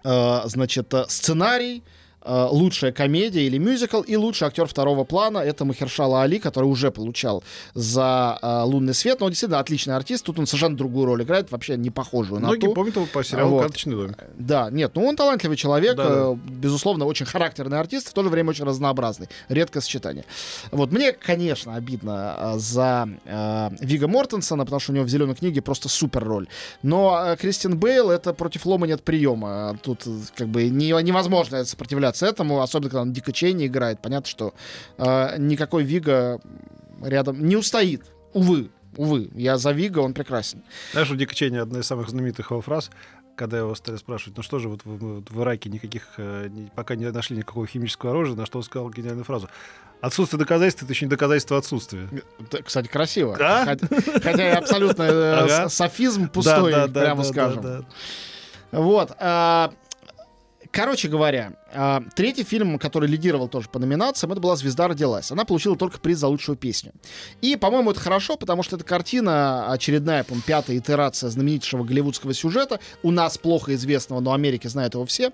э, 0.02 0.40
значит, 0.46 0.92
э, 0.94 1.04
сценарий, 1.08 1.84
лучшая 2.24 2.92
комедия 2.92 3.46
или 3.46 3.58
мюзикл 3.58 4.00
и 4.00 4.16
лучший 4.16 4.48
актер 4.48 4.66
второго 4.66 5.04
плана 5.04 5.38
это 5.38 5.64
Махершала 5.64 6.22
Али, 6.22 6.38
который 6.38 6.64
уже 6.64 6.90
получал 6.90 7.42
за 7.74 8.38
э, 8.40 8.62
«Лунный 8.64 8.94
свет». 8.94 9.20
Но 9.20 9.26
он 9.26 9.32
действительно 9.32 9.58
отличный 9.60 9.94
артист. 9.96 10.24
Тут 10.24 10.38
он 10.38 10.46
совершенно 10.46 10.76
другую 10.76 11.06
роль 11.06 11.22
играет, 11.22 11.50
вообще 11.52 11.76
не 11.76 11.90
похожую 11.90 12.40
на 12.40 12.48
Многие 12.48 12.66
ту. 12.66 12.74
помнят 12.74 12.96
его 12.96 13.06
по 13.06 13.22
сериалу 13.24 13.50
Вот. 13.50 13.62
«Карточный 13.62 13.94
домик». 13.94 14.18
Да, 14.38 14.70
нет, 14.70 14.92
ну 14.94 15.04
он 15.06 15.16
талантливый 15.16 15.56
человек, 15.56 15.96
Да-да. 15.96 16.32
э, 16.32 16.36
безусловно, 16.48 17.04
очень 17.04 17.26
характерный 17.26 17.78
артист, 17.78 18.08
в 18.08 18.12
то 18.14 18.22
же 18.22 18.28
время 18.30 18.50
очень 18.50 18.64
разнообразный. 18.64 19.28
Редкое 19.48 19.80
сочетание. 19.80 20.24
Вот, 20.70 20.92
мне, 20.92 21.12
конечно, 21.12 21.74
обидно 21.74 22.34
э, 22.38 22.58
за 22.58 23.08
э, 23.24 23.70
Вига 23.80 24.08
Мортенсона, 24.08 24.64
потому 24.64 24.80
что 24.80 24.92
у 24.92 24.94
него 24.94 25.04
в 25.04 25.08
«Зеленой 25.08 25.34
книге» 25.34 25.60
просто 25.62 25.88
супер 25.88 26.24
роль. 26.24 26.46
Но 26.82 27.20
э, 27.26 27.36
Кристин 27.36 27.76
Бейл— 27.76 28.10
это 28.12 28.32
против 28.32 28.64
лома 28.66 28.86
нет 28.86 29.02
приема. 29.02 29.76
Тут 29.82 30.06
э, 30.06 30.10
как 30.36 30.48
бы 30.48 30.68
не- 30.68 31.02
невозможно 31.02 31.64
сопротивляться 31.64 32.13
этому, 32.22 32.60
особенно 32.62 32.90
когда 32.90 33.02
он 33.02 33.12
дико 33.12 33.32
Чейни 33.32 33.66
играет. 33.66 34.00
Понятно, 34.00 34.28
что 34.28 34.54
э, 34.98 35.38
никакой 35.38 35.84
Вига 35.84 36.40
рядом 37.02 37.44
не 37.46 37.56
устоит. 37.56 38.04
Увы, 38.32 38.70
увы. 38.96 39.30
Я 39.34 39.58
за 39.58 39.72
Вига, 39.72 40.00
он 40.00 40.14
прекрасен. 40.14 40.62
Знаешь, 40.92 41.10
у 41.10 41.16
Дика 41.16 41.34
Чейни 41.34 41.56
одна 41.58 41.80
из 41.80 41.86
самых 41.86 42.08
знаменитых 42.08 42.50
его 42.50 42.60
фраз, 42.60 42.90
когда 43.36 43.58
его 43.58 43.74
стали 43.74 43.96
спрашивать, 43.96 44.36
ну 44.36 44.42
что 44.42 44.58
же, 44.58 44.68
вот 44.68 44.80
в, 44.84 45.22
в 45.28 45.42
Ираке 45.42 45.68
никаких, 45.70 46.02
э, 46.18 46.48
пока 46.74 46.94
не 46.94 47.10
нашли 47.10 47.36
никакого 47.36 47.66
химического 47.66 48.12
оружия, 48.12 48.36
на 48.36 48.46
что 48.46 48.58
он 48.58 48.64
сказал 48.64 48.90
гениальную 48.90 49.24
фразу. 49.24 49.48
Отсутствие 50.00 50.38
доказательств— 50.38 50.82
это 50.84 50.92
еще 50.92 51.06
не 51.06 51.10
доказательство 51.10 51.56
отсутствия. 51.56 52.08
Да, 52.50 52.62
Кстати, 52.62 52.88
красиво. 52.88 53.36
Да? 53.38 53.64
Хотя, 53.64 53.86
хотя 54.20 54.58
абсолютно 54.58 55.02
э, 55.04 55.32
Ага. 55.44 55.68
софизм 55.68 56.28
пустой, 56.28 56.72
да, 56.72 56.86
да, 56.88 57.00
прямо 57.00 57.22
да, 57.22 57.28
скажем. 57.28 57.62
да, 57.62 57.78
да. 57.78 57.84
Вот. 58.80 59.12
а, 59.18 59.72
Короче 60.74 61.06
говоря, 61.06 61.52
а, 61.72 62.02
третий 62.16 62.42
фильм, 62.42 62.80
который 62.80 63.08
лидировал 63.08 63.46
тоже 63.46 63.68
по 63.68 63.78
номинациям, 63.78 64.32
это 64.32 64.40
была 64.40 64.56
«Звезда 64.56 64.88
родилась». 64.88 65.30
Она 65.30 65.44
получила 65.44 65.76
только 65.76 66.00
приз 66.00 66.18
за 66.18 66.26
лучшую 66.26 66.56
песню. 66.56 66.90
И, 67.40 67.54
по-моему, 67.54 67.92
это 67.92 68.00
хорошо, 68.00 68.36
потому 68.36 68.64
что 68.64 68.74
эта 68.74 68.84
картина, 68.84 69.70
очередная, 69.72 70.24
по 70.24 70.34
пятая 70.44 70.78
итерация 70.78 71.30
знаменитейшего 71.30 71.84
голливудского 71.84 72.34
сюжета, 72.34 72.80
у 73.04 73.12
нас 73.12 73.38
плохо 73.38 73.72
известного, 73.74 74.18
но 74.18 74.32
Америки 74.32 74.66
знают 74.66 74.94
его 74.94 75.06
все, 75.06 75.30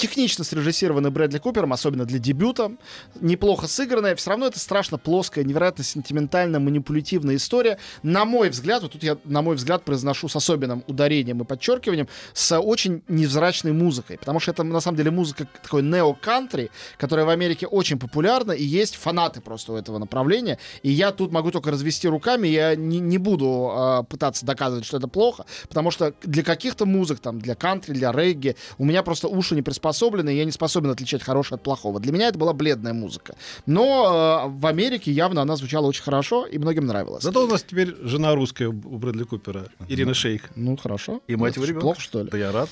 технично 0.00 0.44
срежиссированный 0.44 1.10
Брэдли 1.10 1.38
Купером, 1.38 1.74
особенно 1.74 2.06
для 2.06 2.18
дебюта, 2.18 2.72
неплохо 3.20 3.66
сыгранная, 3.66 4.16
все 4.16 4.30
равно 4.30 4.46
это 4.46 4.58
страшно 4.58 4.96
плоская, 4.96 5.44
невероятно 5.44 5.84
сентиментальная, 5.84 6.58
манипулятивная 6.58 7.36
история. 7.36 7.78
На 8.02 8.24
мой 8.24 8.48
взгляд, 8.48 8.82
вот 8.82 8.92
тут 8.92 9.02
я, 9.02 9.18
на 9.24 9.42
мой 9.42 9.56
взгляд, 9.56 9.84
произношу 9.84 10.28
с 10.28 10.36
особенным 10.36 10.82
ударением 10.86 11.42
и 11.42 11.44
подчеркиванием, 11.44 12.08
с 12.32 12.58
очень 12.58 13.02
невзрачной 13.08 13.72
музыкой, 13.72 14.16
потому 14.16 14.40
что 14.40 14.52
это 14.52 14.62
на 14.62 14.80
самом 14.80 14.96
деле 14.96 15.10
музыка 15.10 15.46
такой 15.62 15.82
нео-кантри, 15.82 16.70
которая 16.96 17.26
в 17.26 17.28
Америке 17.28 17.66
очень 17.66 17.98
популярна, 17.98 18.52
и 18.52 18.64
есть 18.64 18.96
фанаты 18.96 19.42
просто 19.42 19.74
у 19.74 19.76
этого 19.76 19.98
направления, 19.98 20.58
и 20.82 20.90
я 20.90 21.12
тут 21.12 21.30
могу 21.30 21.50
только 21.50 21.70
развести 21.70 22.08
руками, 22.08 22.48
я 22.48 22.74
не, 22.74 23.00
не 23.00 23.18
буду 23.18 23.68
а, 23.70 24.02
пытаться 24.04 24.46
доказывать, 24.46 24.86
что 24.86 24.96
это 24.96 25.08
плохо, 25.08 25.44
потому 25.68 25.90
что 25.90 26.14
для 26.22 26.42
каких-то 26.42 26.86
музык, 26.86 27.20
там, 27.20 27.38
для 27.38 27.54
кантри, 27.54 27.92
для 27.92 28.12
регги, 28.12 28.56
у 28.78 28.86
меня 28.86 29.02
просто 29.02 29.28
уши 29.28 29.54
не 29.54 29.62
приспособлены, 29.62 29.89
и 30.30 30.36
я 30.36 30.44
не 30.44 30.52
способен 30.52 30.90
отличать 30.90 31.22
хорошее 31.22 31.56
от 31.56 31.62
плохого. 31.62 32.00
Для 32.00 32.12
меня 32.12 32.28
это 32.28 32.38
была 32.38 32.52
бледная 32.52 32.92
музыка. 32.92 33.34
Но 33.66 34.46
э, 34.46 34.48
в 34.50 34.66
Америке 34.66 35.12
явно 35.12 35.42
она 35.42 35.56
звучала 35.56 35.86
очень 35.86 36.02
хорошо, 36.02 36.46
и 36.46 36.58
многим 36.58 36.86
нравилась. 36.86 37.22
Зато 37.22 37.44
у 37.44 37.46
нас 37.46 37.62
теперь 37.62 37.94
жена 38.02 38.34
русская 38.34 38.68
у 38.68 38.72
Брэдли 38.72 39.24
Купера, 39.24 39.66
Ирина 39.88 40.14
Шейх. 40.14 40.50
Ну, 40.56 40.76
хорошо. 40.76 41.20
И 41.26 41.36
мать 41.36 41.56
его 41.56 41.64
ребенка. 41.64 41.82
Плохо, 41.82 42.00
что 42.00 42.22
ли? 42.22 42.30
Да 42.30 42.38
я 42.38 42.52
рад. 42.52 42.68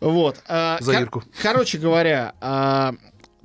Вот. 0.00 0.40
а, 0.48 0.78
За 0.80 0.92
кор- 0.92 1.02
Ирку. 1.02 1.22
Короче 1.42 1.78
говоря, 1.78 2.34
а, 2.40 2.94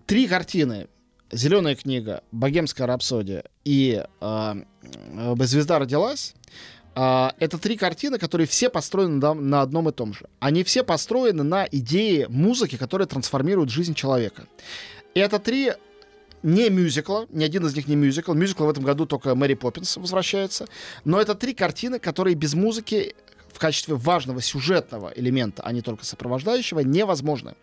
три 0.06 0.28
картины. 0.28 0.88
Зеленая 1.32 1.76
книга, 1.76 2.22
Богемская 2.32 2.86
рапсодия 2.86 3.46
и 3.66 4.04
э, 4.22 4.54
Звезда 5.40 5.80
родилась. 5.80 6.36
А, 6.96 7.36
это 7.40 7.58
три 7.58 7.76
картины, 7.76 8.18
которые 8.18 8.48
все 8.48 8.70
построены 8.70 9.20
на, 9.20 9.34
на 9.34 9.62
одном 9.62 9.90
и 9.90 9.92
том 9.92 10.14
же. 10.14 10.28
Они 10.40 10.64
все 10.64 10.84
построены 10.84 11.44
на 11.44 11.68
идее 11.70 12.28
музыки, 12.30 12.78
которая 12.78 13.08
трансформирует 13.08 13.70
жизнь 13.70 13.94
человека. 13.94 14.48
И 15.14 15.20
это 15.20 15.40
три 15.40 15.74
не 16.42 16.70
мюзикла, 16.70 17.28
ни 17.32 17.44
один 17.44 17.66
из 17.66 17.76
них 17.76 17.88
не 17.88 17.96
мюзикл. 17.96 18.34
Мюзикл 18.34 18.66
в 18.66 18.70
этом 18.70 18.84
году 18.84 19.06
только 19.06 19.36
Мэри 19.36 19.56
Поппинс 19.56 19.98
возвращается. 19.98 20.68
Но 21.04 21.20
это 21.20 21.36
три 21.36 21.54
картины, 21.54 22.00
которые 22.00 22.36
без 22.36 22.54
музыки 22.54 23.16
в 23.52 23.60
качестве 23.60 23.96
важного 23.96 24.42
сюжетного 24.42 25.12
элемента, 25.16 25.64
а 25.64 25.72
не 25.74 25.82
только 25.82 26.06
сопровождающего, 26.06 26.80
невозможны. 26.80 27.56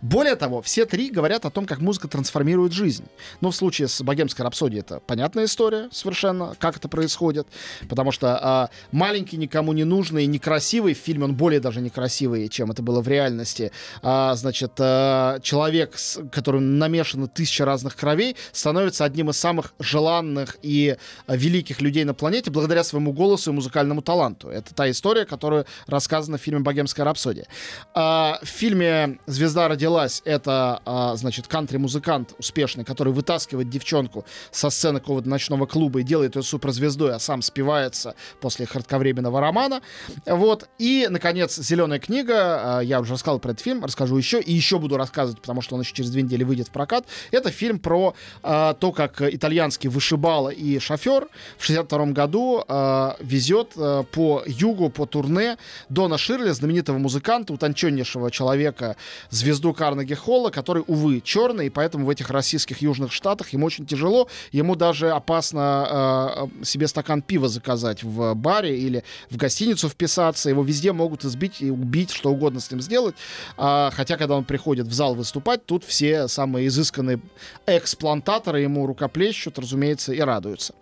Более 0.00 0.36
того, 0.36 0.62
все 0.62 0.86
три 0.86 1.10
говорят 1.10 1.44
о 1.44 1.50
том, 1.50 1.66
как 1.66 1.80
музыка 1.80 2.08
трансформирует 2.08 2.72
жизнь. 2.72 3.04
Ну, 3.40 3.50
в 3.50 3.56
случае 3.56 3.88
с 3.88 4.02
«Богемской 4.02 4.44
рапсодией» 4.44 4.80
это 4.80 5.00
понятная 5.00 5.44
история 5.44 5.88
совершенно, 5.92 6.54
как 6.58 6.76
это 6.76 6.88
происходит, 6.88 7.46
потому 7.88 8.12
что 8.12 8.38
а, 8.40 8.70
маленький, 8.92 9.36
никому 9.36 9.72
не 9.72 9.84
нужный, 9.84 10.26
некрасивый, 10.26 10.94
в 10.94 10.98
фильме 10.98 11.24
он 11.24 11.34
более 11.34 11.60
даже 11.60 11.80
некрасивый, 11.80 12.48
чем 12.48 12.70
это 12.70 12.82
было 12.82 13.00
в 13.00 13.08
реальности, 13.08 13.72
а, 14.02 14.34
значит, 14.34 14.72
а, 14.78 15.38
человек, 15.40 15.96
с 15.96 16.20
которым 16.30 16.78
намешаны 16.78 17.28
тысячи 17.28 17.62
разных 17.62 17.96
кровей, 17.96 18.36
становится 18.52 19.04
одним 19.04 19.30
из 19.30 19.36
самых 19.36 19.74
желанных 19.78 20.56
и 20.62 20.96
великих 21.28 21.80
людей 21.80 22.04
на 22.04 22.14
планете 22.14 22.50
благодаря 22.50 22.84
своему 22.84 23.12
голосу 23.12 23.50
и 23.50 23.54
музыкальному 23.54 24.02
таланту. 24.02 24.48
Это 24.48 24.74
та 24.74 24.90
история, 24.90 25.24
которая 25.24 25.66
рассказана 25.86 26.38
в 26.38 26.40
фильме 26.40 26.60
«Богемская 26.60 27.04
рапсодия». 27.04 27.46
А, 27.94 28.38
в 28.42 28.48
фильме 28.48 29.18
«Звезда 29.26 29.49
звезда 29.50 29.66
родилась, 29.66 30.22
это, 30.24 30.80
а, 30.86 31.16
значит, 31.16 31.48
кантри-музыкант 31.48 32.34
успешный, 32.38 32.84
который 32.84 33.12
вытаскивает 33.12 33.68
девчонку 33.68 34.24
со 34.52 34.70
сцены 34.70 35.00
какого-то 35.00 35.28
ночного 35.28 35.66
клуба 35.66 36.00
и 36.00 36.02
делает 36.04 36.36
ее 36.36 36.42
суперзвездой, 36.42 37.14
а 37.14 37.18
сам 37.18 37.42
спивается 37.42 38.14
после 38.40 38.66
кратковременного 38.66 39.40
романа. 39.40 39.82
Вот. 40.24 40.68
И, 40.78 41.08
наконец, 41.10 41.56
«Зеленая 41.56 41.98
книга». 41.98 42.78
А, 42.78 42.80
я 42.80 43.00
уже 43.00 43.14
рассказал 43.14 43.40
про 43.40 43.50
этот 43.50 43.64
фильм, 43.64 43.84
расскажу 43.84 44.16
еще. 44.16 44.40
И 44.40 44.52
еще 44.52 44.78
буду 44.78 44.96
рассказывать, 44.96 45.40
потому 45.40 45.62
что 45.62 45.74
он 45.74 45.80
еще 45.80 45.94
через 45.94 46.10
две 46.10 46.22
недели 46.22 46.44
выйдет 46.44 46.68
в 46.68 46.70
прокат. 46.70 47.06
Это 47.32 47.50
фильм 47.50 47.80
про 47.80 48.14
а, 48.44 48.74
то, 48.74 48.92
как 48.92 49.20
итальянский 49.20 49.90
вышибала 49.90 50.50
и 50.50 50.78
шофер 50.78 51.26
в 51.58 51.64
62 51.64 52.06
году 52.06 52.64
а, 52.68 53.16
везет 53.18 53.72
а, 53.76 54.04
по 54.04 54.44
югу, 54.46 54.90
по 54.90 55.06
турне 55.06 55.56
Дона 55.88 56.18
Ширли, 56.18 56.50
знаменитого 56.50 56.98
музыканта, 56.98 57.52
утонченнейшего 57.52 58.30
человека 58.30 58.96
звезду 59.40 59.74
Карнеги 59.74 60.14
Холла, 60.14 60.50
который, 60.50 60.84
увы, 60.86 61.20
черный, 61.20 61.66
и 61.66 61.70
поэтому 61.70 62.06
в 62.06 62.10
этих 62.10 62.30
российских 62.30 62.82
южных 62.82 63.12
штатах 63.12 63.48
ему 63.50 63.66
очень 63.66 63.86
тяжело. 63.86 64.28
Ему 64.52 64.76
даже 64.76 65.10
опасно 65.10 66.48
э, 66.60 66.64
себе 66.64 66.86
стакан 66.86 67.22
пива 67.22 67.48
заказать 67.48 68.02
в 68.02 68.34
баре 68.34 68.78
или 68.78 69.02
в 69.30 69.36
гостиницу 69.36 69.88
вписаться. 69.88 70.48
Его 70.50 70.62
везде 70.62 70.92
могут 70.92 71.24
избить 71.24 71.60
и 71.60 71.70
убить, 71.70 72.10
что 72.10 72.30
угодно 72.30 72.60
с 72.60 72.70
ним 72.70 72.80
сделать. 72.80 73.16
А, 73.56 73.90
хотя, 73.92 74.16
когда 74.16 74.36
он 74.36 74.44
приходит 74.44 74.86
в 74.86 74.92
зал 74.92 75.14
выступать, 75.14 75.66
тут 75.66 75.84
все 75.84 76.28
самые 76.28 76.68
изысканные 76.68 77.20
эксплантаторы 77.66 78.60
ему 78.60 78.86
рукоплещут, 78.86 79.58
разумеется, 79.58 80.12
и 80.12 80.20
радуются. 80.20 80.74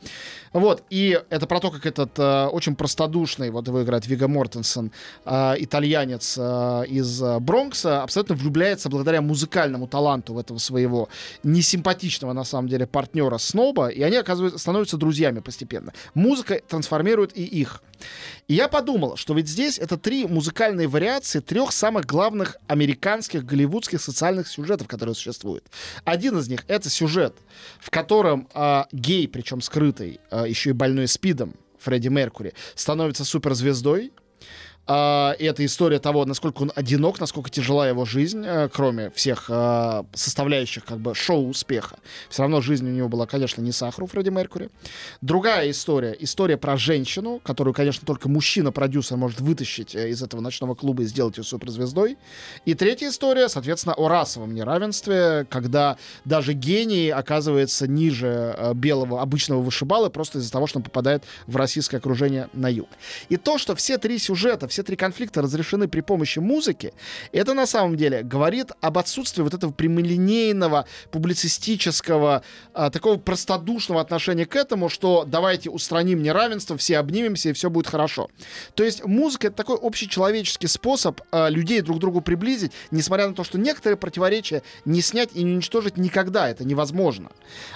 Вот, 0.53 0.83
и 0.91 1.21
это 1.31 1.47
про 1.47 1.61
то, 1.61 1.71
как 1.71 1.87
этот 1.87 2.19
э, 2.19 2.47
очень 2.47 2.75
простодушный, 2.75 3.51
вот 3.51 3.67
его 3.69 3.83
играет 3.83 4.07
Вига 4.07 4.29
Мортенсен, 4.29 4.93
э, 5.25 5.55
итальянец 5.59 6.37
э, 6.39 6.85
из 6.89 7.21
Бронкса, 7.41 8.03
абсолютно 8.03 8.35
влюбляется 8.49 8.89
благодаря 8.89 9.21
музыкальному 9.21 9.87
таланту 9.87 10.33
в 10.33 10.39
этого 10.39 10.59
своего 10.59 11.09
несимпатичного, 11.43 12.33
на 12.33 12.45
самом 12.45 12.69
деле, 12.69 12.87
партнера 12.87 13.37
Сноба, 13.37 13.89
и 13.89 14.01
они 14.03 14.17
оказываются, 14.17 14.59
становятся 14.59 14.97
друзьями 14.97 15.41
постепенно. 15.41 15.93
Музыка 16.15 16.61
трансформирует 16.67 17.37
и 17.37 17.45
их. 17.45 17.83
И 18.49 18.55
я 18.55 18.69
подумал, 18.69 19.17
что 19.17 19.35
ведь 19.35 19.49
здесь 19.49 19.79
это 19.79 19.99
три 19.99 20.27
музыкальные 20.27 20.89
вариации 20.89 21.41
трех 21.41 21.73
самых 21.73 22.07
главных 22.07 22.57
американских 22.69 23.45
голливудских 23.45 24.01
социальных 24.01 24.49
сюжетов, 24.49 24.89
которые 24.89 25.15
существуют. 25.15 25.65
Один 26.05 26.39
из 26.39 26.49
них— 26.49 26.65
это 26.69 26.89
сюжет, 26.89 27.35
в 27.81 27.91
котором 27.91 28.49
э, 28.55 28.85
гей, 28.93 29.29
причем 29.29 29.61
скрытый, 29.61 30.21
э, 30.31 30.45
еще 30.49 30.71
и 30.71 30.73
больной 30.73 31.07
СПИДом, 31.07 31.55
Фредди 31.81 32.09
Меркури, 32.09 32.55
становится 32.75 33.25
суперзвездой, 33.25 34.13
Uh, 34.89 35.35
это 35.39 35.67
история 35.67 35.99
того, 35.99 36.25
насколько 36.25 36.63
он 36.63 36.73
одинок, 36.75 37.21
насколько 37.21 37.51
тяжела 37.51 37.87
его 37.87 38.07
жизнь, 38.07 38.41
uh, 38.41 38.71
кроме 38.73 39.11
всех 39.11 39.51
uh, 39.51 40.07
составляющих 40.15 40.87
как 40.87 40.99
бы 40.99 41.15
шоу 41.15 41.49
успеха. 41.49 41.99
Все 42.31 42.43
равно 42.43 42.63
жизнь 42.63 42.89
у 42.89 42.91
него 42.91 43.09
была, 43.11 43.27
конечно, 43.27 43.61
не 43.61 43.73
сахар 43.73 44.05
у 44.05 44.07
Фредди 44.07 44.31
Меркури. 44.31 44.71
Другая 45.21 45.71
история, 45.71 46.17
история 46.19 46.57
про 46.57 46.79
женщину, 46.79 47.39
которую, 47.45 47.75
конечно, 47.75 48.07
только 48.07 48.31
мужчина-продюсер 48.31 49.19
может 49.19 49.41
вытащить 49.41 49.95
э, 49.95 50.09
из 50.09 50.23
этого 50.23 50.41
ночного 50.41 50.75
клуба 50.75 51.03
и 51.03 51.07
сделать 51.07 51.37
ее 51.37 51.45
суперзвездой. 51.45 52.17
И 52.65 52.75
третья 52.75 53.11
история, 53.11 53.51
соответственно, 53.51 53.95
о 53.95 54.09
расовом 54.09 54.55
неравенстве, 54.55 55.47
когда 55.51 55.99
даже 56.25 56.55
гений 56.55 57.11
оказывается 57.11 57.87
ниже 57.87 58.55
э, 58.57 58.73
белого 58.73 59.21
обычного 59.21 59.61
вышибала 59.61 60.09
просто 60.09 60.39
из-за 60.39 60.51
того, 60.51 60.67
что 60.67 60.79
он 60.79 60.83
попадает 60.83 61.25
в 61.47 61.57
российское 61.57 61.99
окружение 61.99 62.49
на 62.55 62.69
юг. 62.69 62.89
И 63.29 63.37
то, 63.37 63.59
что 63.59 63.75
все 63.75 63.99
три 63.99 64.19
сюжета, 64.19 64.67
все 64.69 64.78
все 64.79 64.85
три 64.85 64.95
конфликта 64.95 65.43
разрешены 65.43 65.89
при 65.89 66.03
помощи 66.03 66.39
музыки, 66.39 66.93
это 67.33 67.53
на 67.53 67.67
самом 67.67 67.97
деле 67.97 68.23
говорит 68.23 68.71
об 68.81 68.97
отсутствии 68.99 69.43
вот 69.43 69.53
этого 69.53 69.73
прямолинейного, 69.73 70.87
публицистического, 71.11 72.45
а, 72.75 72.91
такого 72.91 73.17
простодушного 73.17 74.01
отношения 74.01 74.47
к 74.47 74.55
этому, 74.55 74.89
что 74.89 75.25
давайте 75.27 75.69
устраним 75.69 76.23
неравенство, 76.23 76.77
все 76.77 76.99
обнимемся 76.99 77.49
и 77.49 77.53
все 77.55 77.71
будет 77.71 77.89
хорошо. 77.89 78.31
То 78.77 78.85
есть 78.85 79.05
музыка 79.05 79.49
это 79.49 79.57
такой 79.57 79.79
общечеловеческий 79.83 80.69
способ 80.69 81.23
а, 81.33 81.49
людей 81.49 81.81
друг 81.81 81.97
к 81.97 82.01
другу 82.01 82.21
приблизить, 82.21 82.71
несмотря 82.93 83.27
на 83.27 83.35
то, 83.35 83.43
что 83.43 83.59
некоторые 83.59 83.97
противоречия 83.97 84.63
не 84.85 85.01
снять 85.01 85.31
и 85.35 85.43
не 85.43 85.55
уничтожить 85.55 85.97
никогда, 85.97 86.49
это 86.49 86.65
невозможно. 86.65 87.33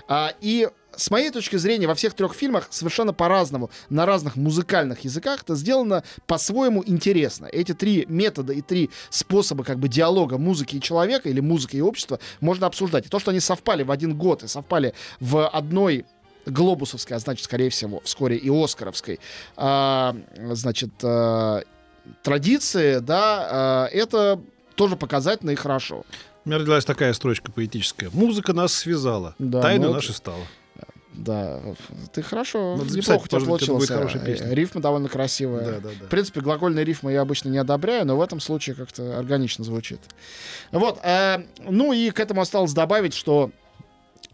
А, 0.07 0.33
и 0.41 0.69
с 0.97 1.11
моей 1.11 1.31
точки 1.31 1.57
зрения, 1.57 1.87
во 1.87 1.95
всех 1.95 2.15
трех 2.15 2.35
фильмах 2.35 2.69
совершенно 2.71 3.13
по-разному, 3.13 3.71
на 3.89 4.07
разных 4.07 4.37
музыкальных 4.37 5.01
языках 5.01 5.43
это 5.43 5.55
сделано 5.55 6.05
по-своему 6.27 6.83
интересно. 6.87 7.47
Эти 7.47 7.73
три 7.73 8.05
метода 8.09 8.53
и 8.53 8.61
три 8.61 8.91
способа 9.11 9.65
как 9.65 9.79
бы 9.79 9.89
диалога 9.89 10.39
музыки 10.39 10.77
и 10.77 10.81
человека 10.81 11.29
или 11.29 11.41
музыки 11.41 11.77
и 11.77 11.81
общества 11.81 12.19
можно 12.41 12.67
обсуждать. 12.67 13.07
И 13.07 13.09
то, 13.09 13.19
что 13.19 13.31
они 13.31 13.41
совпали 13.41 13.83
в 13.83 13.91
один 13.91 14.17
год 14.17 14.43
и 14.43 14.49
совпали 14.49 14.95
в 15.21 15.49
одной 15.49 16.05
глобусовской, 16.47 17.17
а 17.17 17.21
значит, 17.21 17.45
скорее 17.45 17.71
всего, 17.71 18.01
вскоре 18.05 18.37
и 18.37 18.51
оскаровской, 18.51 19.21
а, 19.57 20.17
значит, 20.37 20.91
а, 21.03 21.63
традиции, 22.23 22.99
да, 22.99 23.49
а, 23.51 23.87
это 23.87 24.41
тоже 24.75 24.97
показательно 24.97 25.51
и 25.51 25.55
хорошо. 25.55 26.05
У 26.45 26.49
меня 26.49 26.59
родилась 26.59 26.85
такая 26.85 27.13
строчка 27.13 27.53
поэтическая. 27.53 28.11
Музыка 28.13 28.53
нас 28.53 28.73
связала, 28.73 29.37
да, 29.39 29.63
тайна 29.63 29.89
ну, 29.89 29.95
наша 29.95 30.13
стала. 30.13 30.43
Да, 31.15 31.61
ты 32.13 32.23
хорошо, 32.23 32.77
Надо 32.77 32.97
неплохо 32.97 33.25
у 33.25 33.29
тебя 33.29 33.41
получился. 33.41 34.11
Рифма 34.53 34.81
довольно 34.81 35.09
красивая. 35.09 35.65
Да, 35.65 35.81
да, 35.81 35.91
да. 36.01 36.07
В 36.07 36.09
принципе, 36.09 36.41
глагольные 36.41 36.85
рифмы 36.85 37.13
я 37.13 37.21
обычно 37.21 37.49
не 37.51 37.59
одобряю, 37.59 38.07
но 38.07 38.17
в 38.17 38.23
этом 38.23 38.41
случае 38.41 38.77
как-то 38.77 39.19
органично 39.19 39.65
звучит. 39.65 40.01
Вот, 40.71 40.99
э, 41.03 41.45
ну 41.59 41.93
и 41.93 42.11
к 42.11 42.21
этому 42.21 42.41
осталось 42.41 42.73
добавить, 42.73 43.15
что 43.15 43.51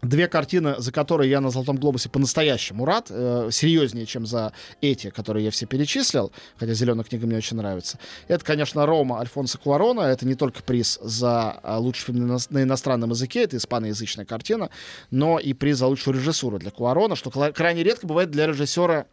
Две 0.01 0.27
картины, 0.27 0.75
за 0.77 0.91
которые 0.91 1.29
я 1.29 1.41
на 1.41 1.49
«Золотом 1.49 1.77
глобусе» 1.77 2.09
по-настоящему 2.09 2.85
рад, 2.85 3.07
э, 3.09 3.49
серьезнее, 3.51 4.05
чем 4.05 4.25
за 4.25 4.53
эти, 4.81 5.09
которые 5.09 5.45
я 5.45 5.51
все 5.51 5.65
перечислил, 5.65 6.31
хотя 6.57 6.73
«Зеленая 6.73 7.03
книга» 7.03 7.27
мне 7.27 7.37
очень 7.37 7.57
нравится. 7.57 7.99
Это, 8.29 8.45
конечно, 8.45 8.85
«Рома» 8.85 9.19
Альфонса 9.19 9.57
Куарона. 9.57 10.01
Это 10.01 10.25
не 10.25 10.35
только 10.35 10.63
приз 10.63 10.99
за 11.01 11.59
э, 11.61 11.75
лучший 11.75 12.05
фильм 12.05 12.27
на, 12.27 12.37
на 12.49 12.63
иностранном 12.63 13.09
языке, 13.09 13.43
это 13.43 13.57
испаноязычная 13.57 14.25
картина, 14.25 14.69
но 15.11 15.37
и 15.37 15.53
приз 15.53 15.77
за 15.79 15.87
лучшую 15.87 16.15
режиссуру 16.15 16.59
для 16.59 16.71
Куарона, 16.71 17.15
что 17.15 17.29
крайне 17.29 17.83
редко 17.83 18.07
бывает 18.07 18.31
для 18.31 18.47
режиссера 18.47 19.05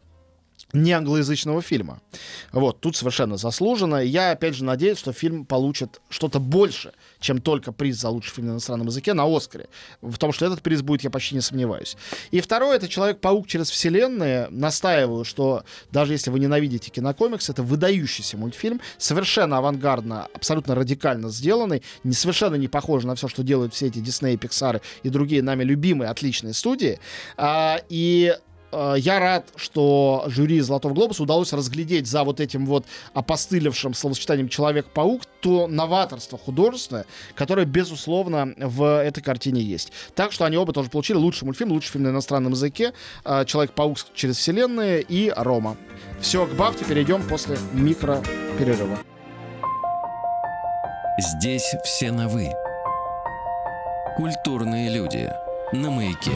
не 0.72 0.92
англоязычного 0.92 1.62
фильма. 1.62 2.00
Вот, 2.52 2.80
тут 2.80 2.96
совершенно 2.96 3.36
заслуженно. 3.36 3.96
Я, 3.96 4.32
опять 4.32 4.54
же, 4.54 4.64
надеюсь, 4.64 4.98
что 4.98 5.12
фильм 5.12 5.44
получит 5.44 6.00
что-то 6.08 6.40
больше, 6.40 6.92
чем 7.20 7.40
только 7.40 7.72
приз 7.72 8.00
за 8.00 8.08
лучший 8.10 8.34
фильм 8.34 8.48
на 8.48 8.52
иностранном 8.52 8.88
языке 8.88 9.14
на 9.14 9.24
Оскаре. 9.24 9.68
В 10.00 10.18
том, 10.18 10.32
что 10.32 10.46
этот 10.46 10.62
приз 10.62 10.82
будет, 10.82 11.02
я 11.02 11.10
почти 11.10 11.34
не 11.34 11.40
сомневаюсь. 11.40 11.96
И 12.30 12.40
второе, 12.40 12.76
это 12.76 12.88
«Человек-паук 12.88 13.46
через 13.46 13.70
вселенные». 13.70 14.48
Настаиваю, 14.50 15.24
что 15.24 15.64
даже 15.92 16.12
если 16.12 16.30
вы 16.30 16.40
ненавидите 16.40 16.90
кинокомикс, 16.90 17.48
это 17.48 17.62
выдающийся 17.62 18.36
мультфильм, 18.36 18.80
совершенно 18.98 19.58
авангардно, 19.58 20.28
абсолютно 20.34 20.74
радикально 20.74 21.30
сделанный, 21.30 21.82
не, 22.04 22.12
совершенно 22.12 22.56
не 22.56 22.68
похож 22.68 23.04
на 23.04 23.14
все, 23.14 23.28
что 23.28 23.42
делают 23.42 23.72
все 23.74 23.86
эти 23.86 23.98
Дисней, 23.98 24.36
Пиксары 24.36 24.82
и 25.02 25.08
другие 25.08 25.42
нами 25.42 25.64
любимые, 25.64 26.10
отличные 26.10 26.54
студии. 26.54 26.98
А, 27.36 27.80
и 27.88 28.34
я 28.72 29.18
рад, 29.20 29.48
что 29.56 30.24
жюри 30.26 30.60
«Золотого 30.60 30.92
глобуса» 30.92 31.22
удалось 31.22 31.52
разглядеть 31.52 32.06
за 32.06 32.24
вот 32.24 32.40
этим 32.40 32.66
вот 32.66 32.84
опостылевшим 33.14 33.94
словосочетанием 33.94 34.48
«Человек-паук» 34.48 35.22
то 35.40 35.66
новаторство 35.68 36.38
художественное, 36.38 37.06
которое, 37.34 37.66
безусловно, 37.66 38.52
в 38.56 39.00
этой 39.00 39.22
картине 39.22 39.62
есть. 39.62 39.92
Так 40.14 40.32
что 40.32 40.44
они 40.44 40.56
оба 40.56 40.72
тоже 40.72 40.90
получили 40.90 41.16
лучший 41.16 41.44
мультфильм, 41.44 41.72
лучший 41.72 41.92
фильм 41.92 42.04
на 42.04 42.08
иностранном 42.08 42.52
языке, 42.52 42.92
э, 43.24 43.44
«Человек-паук 43.44 43.98
через 44.14 44.36
вселенные» 44.38 45.02
и 45.02 45.32
«Рома». 45.36 45.76
Все, 46.20 46.46
к 46.46 46.54
Бафте 46.54 46.84
перейдем 46.84 47.22
после 47.28 47.58
микроперерыва. 47.72 48.98
Здесь 51.18 51.74
все 51.84 52.10
на 52.10 52.28
«вы». 52.28 52.50
Культурные 54.16 54.90
люди. 54.90 55.30
На 55.72 55.90
маяке. 55.90 56.32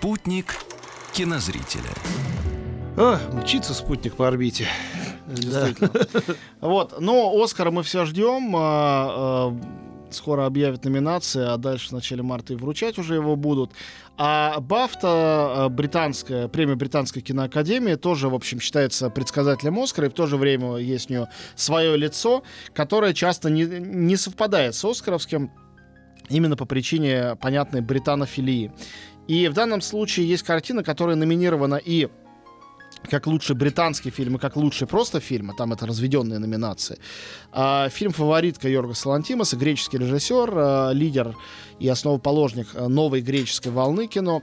Спутник 0.00 0.56
кинозрителя. 1.12 1.90
А, 2.96 3.18
мчится 3.34 3.74
спутник 3.74 4.14
по 4.14 4.26
орбите. 4.26 4.66
Действительно. 5.26 5.90
Вот, 6.62 6.98
но 7.00 7.30
Оскара 7.42 7.70
мы 7.70 7.82
все 7.82 8.06
ждем. 8.06 8.56
а, 8.56 9.50
а, 9.50 9.60
Скоро 10.10 10.46
объявят 10.46 10.86
номинации, 10.86 11.44
а 11.46 11.58
дальше 11.58 11.90
в 11.90 11.92
начале 11.92 12.22
марта 12.22 12.54
и 12.54 12.56
вручать 12.56 12.96
уже 12.96 13.16
его 13.16 13.36
будут. 13.36 13.72
А 14.16 14.58
Бафта, 14.60 15.00
а, 15.04 15.68
британская, 15.68 16.48
премия 16.48 16.76
Британской 16.76 17.20
киноакадемии, 17.20 17.96
тоже, 17.96 18.30
в 18.30 18.34
общем, 18.34 18.58
считается 18.58 19.10
предсказателем 19.10 19.78
Оскара, 19.78 20.06
и 20.06 20.10
в 20.10 20.14
то 20.14 20.24
же 20.26 20.38
время 20.38 20.76
есть 20.76 21.10
у 21.10 21.12
нее 21.12 21.28
свое 21.56 21.94
лицо, 21.98 22.42
которое 22.72 23.12
часто 23.12 23.50
не, 23.50 23.64
не 23.64 24.16
совпадает 24.16 24.74
с 24.74 24.82
Оскаровским, 24.82 25.50
именно 26.30 26.56
по 26.56 26.64
причине 26.64 27.36
понятной 27.36 27.82
британофилии. 27.82 28.72
И 29.30 29.46
в 29.46 29.52
данном 29.52 29.80
случае 29.80 30.28
есть 30.28 30.42
картина, 30.42 30.82
которая 30.82 31.14
номинирована 31.14 31.76
и 31.76 32.08
как 33.08 33.28
лучший 33.28 33.54
британский 33.54 34.10
фильм 34.10 34.34
и 34.34 34.38
как 34.40 34.56
лучший 34.56 34.88
просто 34.88 35.20
фильм, 35.20 35.52
а 35.52 35.54
там 35.54 35.72
это 35.72 35.86
разведенные 35.86 36.40
номинации. 36.40 36.98
А, 37.52 37.88
фильм 37.90 38.10
«Фаворитка» 38.10 38.68
Йорга 38.68 38.94
Салантимаса, 38.94 39.56
греческий 39.56 39.98
режиссер, 39.98 40.50
а, 40.52 40.90
лидер 40.90 41.36
и 41.78 41.86
основоположник 41.86 42.70
а, 42.74 42.88
новой 42.88 43.20
греческой 43.20 43.70
волны 43.70 44.08
кино. 44.08 44.42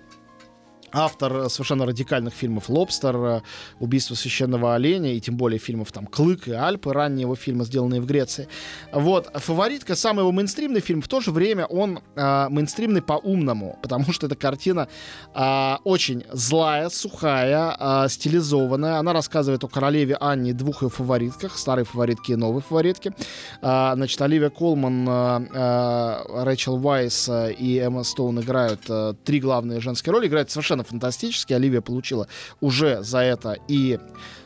Автор 0.94 1.34
э, 1.34 1.50
совершенно 1.50 1.86
радикальных 1.86 2.34
фильмов 2.34 2.70
«Лобстер», 2.70 3.16
э, 3.16 3.42
«Убийство 3.80 4.16
священного 4.16 4.74
оленя» 4.74 5.14
и 5.14 5.20
тем 5.20 5.36
более 5.36 5.60
фильмов 5.60 5.92
там 5.92 6.06
«Клык» 6.08 6.48
и 6.48 6.54
«Альпы», 6.54 6.94
ранние 6.94 7.22
его 7.22 7.36
фильмы, 7.36 7.66
сделанные 7.66 8.00
в 8.00 8.06
Греции. 8.06 8.48
Вот. 8.94 9.30
«Фаворитка»— 9.34 9.96
самый 9.98 10.22
его 10.22 10.32
мейнстримный 10.32 10.80
фильм, 10.80 11.02
в 11.02 11.08
то 11.08 11.20
же 11.20 11.32
время 11.32 11.66
он 11.66 12.00
э, 12.16 12.48
мейнстримный 12.50 13.02
по-умному, 13.02 13.78
потому 13.84 14.14
что 14.14 14.28
эта 14.28 14.36
картина 14.36 14.88
э, 15.36 15.76
очень 15.84 16.24
злая, 16.32 16.90
сухая, 16.90 17.76
э, 17.78 18.10
стилизованная. 18.10 18.98
Она 18.98 19.14
рассказывает 19.14 19.64
о 19.64 19.68
королеве 19.68 20.16
Анне 20.20 20.52
и 20.52 20.54
двух 20.54 20.84
ее 20.84 20.90
фаворитках, 20.90 21.58
старой 21.58 21.84
фаворитке 21.84 22.34
и 22.34 22.36
новой 22.38 22.62
фаворитке. 22.62 23.14
Э, 23.62 23.92
значит, 23.96 24.22
Оливия 24.22 24.50
Колман, 24.50 25.08
э, 25.08 25.48
э, 25.54 26.44
Рэйчел 26.44 26.76
Уайс 26.86 27.28
э, 27.28 27.54
и 27.54 27.78
Эмма 27.78 28.04
Стоун 28.04 28.40
играют 28.40 28.82
э, 28.90 29.14
три 29.26 29.42
главные 29.42 29.82
женские 29.82 30.14
роли, 30.14 30.28
играют 30.28 30.50
совершенно 30.50 30.84
фантастически. 30.88 31.54
Оливия 31.54 31.82
получила 31.82 32.28
уже 32.62 33.04
за 33.04 33.20
это 33.20 33.58
и 33.68 34.00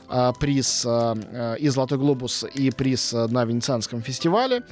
а, 0.09 0.33
приз 0.33 0.85
а, 0.85 1.15
а, 1.15 1.53
и 1.55 1.69
«Золотой 1.69 1.97
глобус», 1.97 2.45
и 2.53 2.69
приз 2.71 3.13
а, 3.13 3.27
на 3.27 3.45
Венецианском 3.45 4.01
фестивале. 4.01 4.63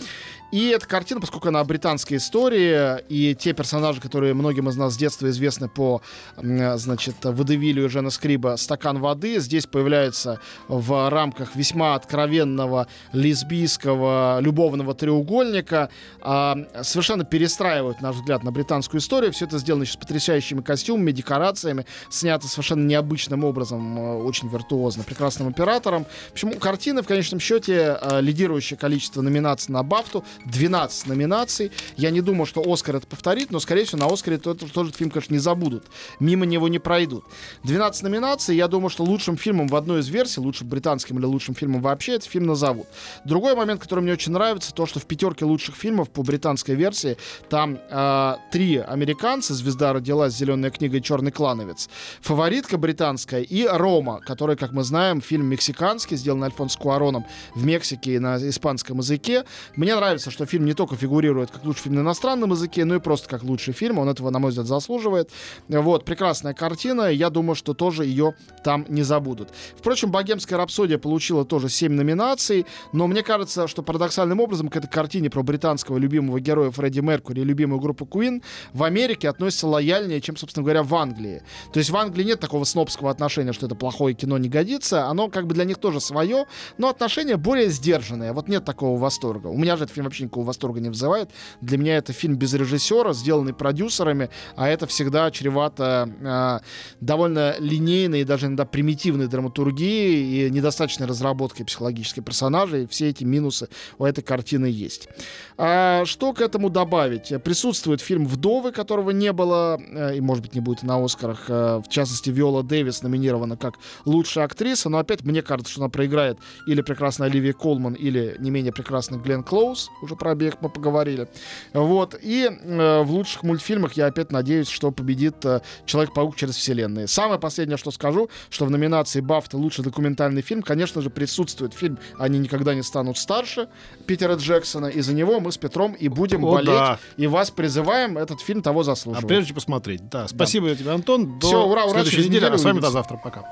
И 0.51 0.69
эта 0.69 0.87
картина, 0.87 1.21
поскольку 1.21 1.49
она 1.49 1.63
британская 1.63 2.17
история, 2.17 3.03
и 3.07 3.35
те 3.35 3.53
персонажи, 3.53 4.01
которые 4.01 4.33
многим 4.33 4.67
из 4.67 4.75
нас 4.75 4.95
с 4.95 4.97
детства 4.97 5.29
известны 5.29 5.69
по, 5.69 6.01
значит, 6.37 7.15
Водевилю 7.23 7.85
и 7.85 7.87
Жена 7.87 8.09
Скриба 8.09 8.55
«Стакан 8.57 8.99
воды», 8.99 9.39
здесь 9.39 9.67
появляются 9.67 10.39
в 10.67 11.09
рамках 11.09 11.55
весьма 11.55 11.95
откровенного 11.95 12.87
лесбийского 13.13 14.39
любовного 14.41 14.95
треугольника, 14.95 15.89
а, 16.21 16.57
совершенно 16.81 17.25
перестраивают, 17.25 18.01
на 18.01 18.09
наш 18.09 18.17
взгляд, 18.17 18.43
на 18.43 18.51
британскую 18.51 19.01
историю. 19.01 19.31
Все 19.31 19.45
это 19.45 19.59
сделано 19.59 19.83
еще 19.83 19.93
с 19.93 19.97
потрясающими 19.97 20.61
костюмами, 20.61 21.11
декорациями, 21.11 21.85
снято 22.09 22.47
совершенно 22.47 22.85
необычным 22.85 23.43
образом, 23.43 23.97
э, 23.97 24.23
очень 24.23 24.49
виртуозно, 24.49 25.03
прекрасным 25.03 25.47
оператором. 25.49 26.05
Почему 26.31 26.53
картины, 26.53 27.03
в 27.03 27.07
конечном 27.07 27.39
счете, 27.39 27.97
э, 28.01 28.21
лидирующее 28.21 28.77
количество 28.77 29.21
номинаций 29.21 29.71
на 29.71 29.83
Бафту, 29.83 30.23
12 30.45 31.07
номинаций. 31.07 31.71
Я 31.95 32.11
не 32.11 32.21
думаю, 32.21 32.45
что 32.45 32.61
Оскар 32.61 32.97
это 32.97 33.07
повторит, 33.07 33.51
но, 33.51 33.59
скорее 33.59 33.85
всего, 33.85 33.99
на 33.99 34.11
Оскаре 34.11 34.37
тот, 34.37 34.59
тот 34.71 34.95
фильм, 34.95 35.09
конечно, 35.09 35.33
не 35.33 35.39
забудут. 35.39 35.85
Мимо 36.19 36.45
него 36.45 36.67
не 36.67 36.79
пройдут. 36.79 37.25
12 37.63 38.03
номинаций. 38.03 38.55
Я 38.55 38.67
думаю, 38.67 38.89
что 38.89 39.03
лучшим 39.03 39.37
фильмом 39.37 39.67
в 39.67 39.75
одной 39.75 40.01
из 40.01 40.07
версий, 40.07 40.39
лучшим 40.41 40.67
британским 40.67 41.17
или 41.17 41.25
лучшим 41.25 41.55
фильмом 41.55 41.81
вообще, 41.81 42.13
этот 42.13 42.29
фильм 42.29 42.45
назовут. 42.47 42.87
Другой 43.25 43.55
момент, 43.55 43.81
который 43.81 44.01
мне 44.01 44.13
очень 44.13 44.31
нравится, 44.31 44.73
то, 44.73 44.85
что 44.85 44.99
в 44.99 45.05
пятерке 45.05 45.45
лучших 45.45 45.75
фильмов 45.75 46.09
по 46.09 46.23
британской 46.23 46.75
версии 46.75 47.17
там 47.49 47.79
э, 47.89 48.35
три 48.51 48.77
американца. 48.77 49.53
«Звезда 49.53 49.93
родилась», 49.93 50.33
«Зеленая 50.33 50.71
книга» 50.71 50.97
и 50.97 51.01
«Черный 51.01 51.31
клановец». 51.31 51.89
Фаворитка 52.21 52.77
британская 52.77 53.41
и 53.41 53.65
«Рома», 53.65 54.21
который, 54.21 54.55
как 54.55 54.71
мы 54.71 54.83
знаем, 54.83 55.21
фильм 55.21 55.47
мексиканский, 55.47 56.17
сделан 56.17 56.43
Альфонсо 56.43 56.77
Куароном 56.79 57.25
в 57.55 57.65
Мексике 57.65 58.19
на 58.19 58.37
испанском 58.37 58.99
языке. 58.99 59.43
Мне 59.75 59.95
нравится, 59.95 60.28
что 60.29 60.45
фильм 60.45 60.65
не 60.65 60.73
только 60.73 60.95
фигурирует 60.95 61.51
как 61.51 61.63
лучший 61.65 61.83
фильм 61.83 61.95
на 61.95 62.01
иностранном 62.01 62.51
языке, 62.51 62.85
но 62.85 62.95
и 62.95 62.99
просто 62.99 63.27
как 63.29 63.43
лучший 63.43 63.73
фильм. 63.73 63.99
Он 63.99 64.09
этого, 64.09 64.29
на 64.29 64.39
мой 64.39 64.49
взгляд, 64.49 64.67
заслуживает. 64.67 65.29
Вот, 65.67 66.05
прекрасная 66.05 66.53
картина. 66.53 67.09
Я 67.09 67.29
думаю, 67.29 67.55
что 67.55 67.73
тоже 67.73 68.05
ее 68.05 68.33
там 68.63 68.85
не 68.89 69.03
забудут. 69.03 69.49
Впрочем, 69.77 70.11
«Богемская 70.11 70.57
рапсодия» 70.57 70.97
получила 70.97 71.45
тоже 71.45 71.69
7 71.69 71.93
номинаций, 71.93 72.65
но 72.91 73.07
мне 73.07 73.23
кажется, 73.23 73.67
что 73.67 73.83
парадоксальным 73.83 74.39
образом 74.39 74.69
к 74.69 74.75
этой 74.75 74.89
картине 74.89 75.29
про 75.29 75.43
британского 75.43 75.97
любимого 75.97 76.39
героя 76.39 76.71
Фредди 76.71 76.99
Меркури 76.99 77.41
и 77.41 77.43
любимую 77.43 77.79
группу 77.79 78.05
Queen 78.05 78.41
в 78.73 78.83
Америке 78.83 79.29
относятся 79.29 79.67
лояльнее, 79.67 80.21
чем, 80.21 80.37
собственно 80.37 80.63
говоря, 80.63 80.83
в 80.83 80.93
Англии. 80.95 81.41
То 81.73 81.79
есть 81.79 81.89
в 81.89 81.97
Англии 81.97 82.23
нет 82.23 82.39
такого 82.39 82.63
снобского 82.63 83.09
отношения, 83.11 83.53
что 83.53 83.65
это 83.65 83.75
плохое 83.75 84.15
кино 84.15 84.37
не 84.37 84.49
годится. 84.49 85.05
Оно 85.05 85.29
как 85.29 85.47
бы 85.47 85.53
для 85.53 85.65
них 85.65 85.77
тоже 85.77 85.99
свое, 85.99 86.45
но 86.77 86.89
отношение 86.89 87.37
более 87.37 87.69
сдержанное. 87.69 88.33
Вот 88.33 88.47
нет 88.47 88.65
такого 88.65 88.99
восторга. 88.99 89.47
У 89.47 89.57
меня 89.57 89.77
же 89.77 89.83
этот 89.83 89.95
фильм 89.95 90.05
вообще 90.05 90.18
никакого 90.23 90.45
восторга 90.45 90.79
не 90.79 90.89
вызывает. 90.89 91.29
Для 91.61 91.77
меня 91.77 91.97
это 91.97 92.13
фильм 92.13 92.35
без 92.35 92.53
режиссера, 92.53 93.13
сделанный 93.13 93.53
продюсерами, 93.53 94.29
а 94.55 94.67
это 94.67 94.87
всегда 94.87 95.29
чревато 95.31 96.09
э, 96.21 96.65
довольно 97.01 97.55
линейной 97.59 98.21
и 98.21 98.23
даже 98.23 98.47
иногда 98.47 98.65
примитивной 98.65 99.27
драматургией 99.27 100.47
и 100.47 100.49
недостаточной 100.51 101.07
разработкой 101.07 101.65
психологических 101.65 102.23
персонажей. 102.23 102.87
Все 102.87 103.09
эти 103.09 103.23
минусы 103.23 103.69
у 103.97 104.05
этой 104.05 104.21
картины 104.21 104.65
есть. 104.65 105.09
А, 105.57 106.05
что 106.05 106.33
к 106.33 106.41
этому 106.41 106.69
добавить? 106.69 107.33
Присутствует 107.43 108.01
фильм 108.01 108.25
«Вдовы», 108.25 108.71
которого 108.71 109.11
не 109.11 109.31
было, 109.33 109.79
э, 109.79 110.17
и, 110.17 110.21
может 110.21 110.43
быть, 110.43 110.55
не 110.55 110.61
будет 110.61 110.83
на 110.83 111.03
«Оскарах». 111.03 111.45
Э, 111.49 111.81
в 111.85 111.89
частности, 111.89 112.29
Виола 112.29 112.63
Дэвис 112.63 113.03
номинирована 113.03 113.57
как 113.57 113.75
лучшая 114.05 114.45
актриса, 114.45 114.89
но 114.89 114.99
опять 114.99 115.23
мне 115.23 115.41
кажется, 115.41 115.71
что 115.71 115.81
она 115.81 115.89
проиграет 115.89 116.37
или 116.67 116.81
прекрасная 116.81 117.29
Оливия 117.29 117.53
Колман, 117.53 117.93
или 117.93 118.35
не 118.39 118.51
менее 118.51 118.71
прекрасный 118.71 119.19
Глен 119.19 119.43
Клоуз, 119.43 119.89
уже 120.09 120.15
про 120.15 120.31
обеих 120.31 120.55
мы 120.61 120.69
поговорили. 120.69 121.27
Вот. 121.73 122.15
И 122.21 122.49
э, 122.49 123.01
в 123.03 123.11
лучших 123.11 123.43
мультфильмах 123.43 123.93
я 123.93 124.07
опять 124.07 124.31
надеюсь, 124.31 124.67
что 124.67 124.91
победит 124.91 125.45
э, 125.45 125.61
Человек-паук 125.85 126.35
через 126.35 126.55
вселенные. 126.55 127.07
Самое 127.07 127.39
последнее, 127.39 127.77
что 127.77 127.91
скажу, 127.91 128.29
что 128.49 128.65
в 128.65 128.71
номинации 128.71 129.21
Бафта 129.21 129.57
лучший 129.57 129.83
документальный 129.83 130.41
фильм, 130.41 130.61
конечно 130.61 131.01
же, 131.01 131.09
присутствует 131.09 131.73
фильм 131.73 131.97
«Они 132.17 132.39
никогда 132.39 132.73
не 132.73 132.81
станут 132.83 133.17
старше» 133.17 133.67
Питера 134.07 134.35
Джексона. 134.35 134.87
И 134.87 135.01
за 135.01 135.13
него 135.13 135.39
мы 135.39 135.51
с 135.51 135.57
Петром 135.57 135.93
и 135.93 136.07
будем 136.09 136.43
О, 136.45 136.51
болеть. 136.53 136.69
да. 136.69 136.99
И 137.17 137.27
вас 137.27 137.51
призываем, 137.51 138.17
этот 138.17 138.41
фильм 138.41 138.61
того 138.61 138.81
А 138.81 138.83
заслуживает. 138.83 139.27
прежде 139.27 139.47
чем 139.49 139.55
посмотреть. 139.55 140.09
Да, 140.09 140.27
спасибо 140.27 140.73
тебе, 140.75 140.91
Антон. 140.91 141.39
До 141.39 141.47
Всё, 141.47 141.65
ура, 141.65 141.83
ура, 141.83 141.91
следующей 141.93 142.11
через 142.17 142.25
недели. 142.27 142.41
неделю 142.41 142.55
А 142.55 142.57
с 142.57 142.63
вами 142.63 142.79
до 142.79 142.89
завтра. 142.91 143.17
Пока. 143.23 143.43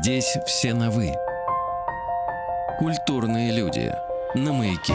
Здесь 0.00 0.36
все 0.46 0.74
на 0.74 0.90
«вы». 0.90 1.12
Культурные 2.78 3.56
люди. 3.56 3.92
На 4.34 4.52
маяке. 4.52 4.94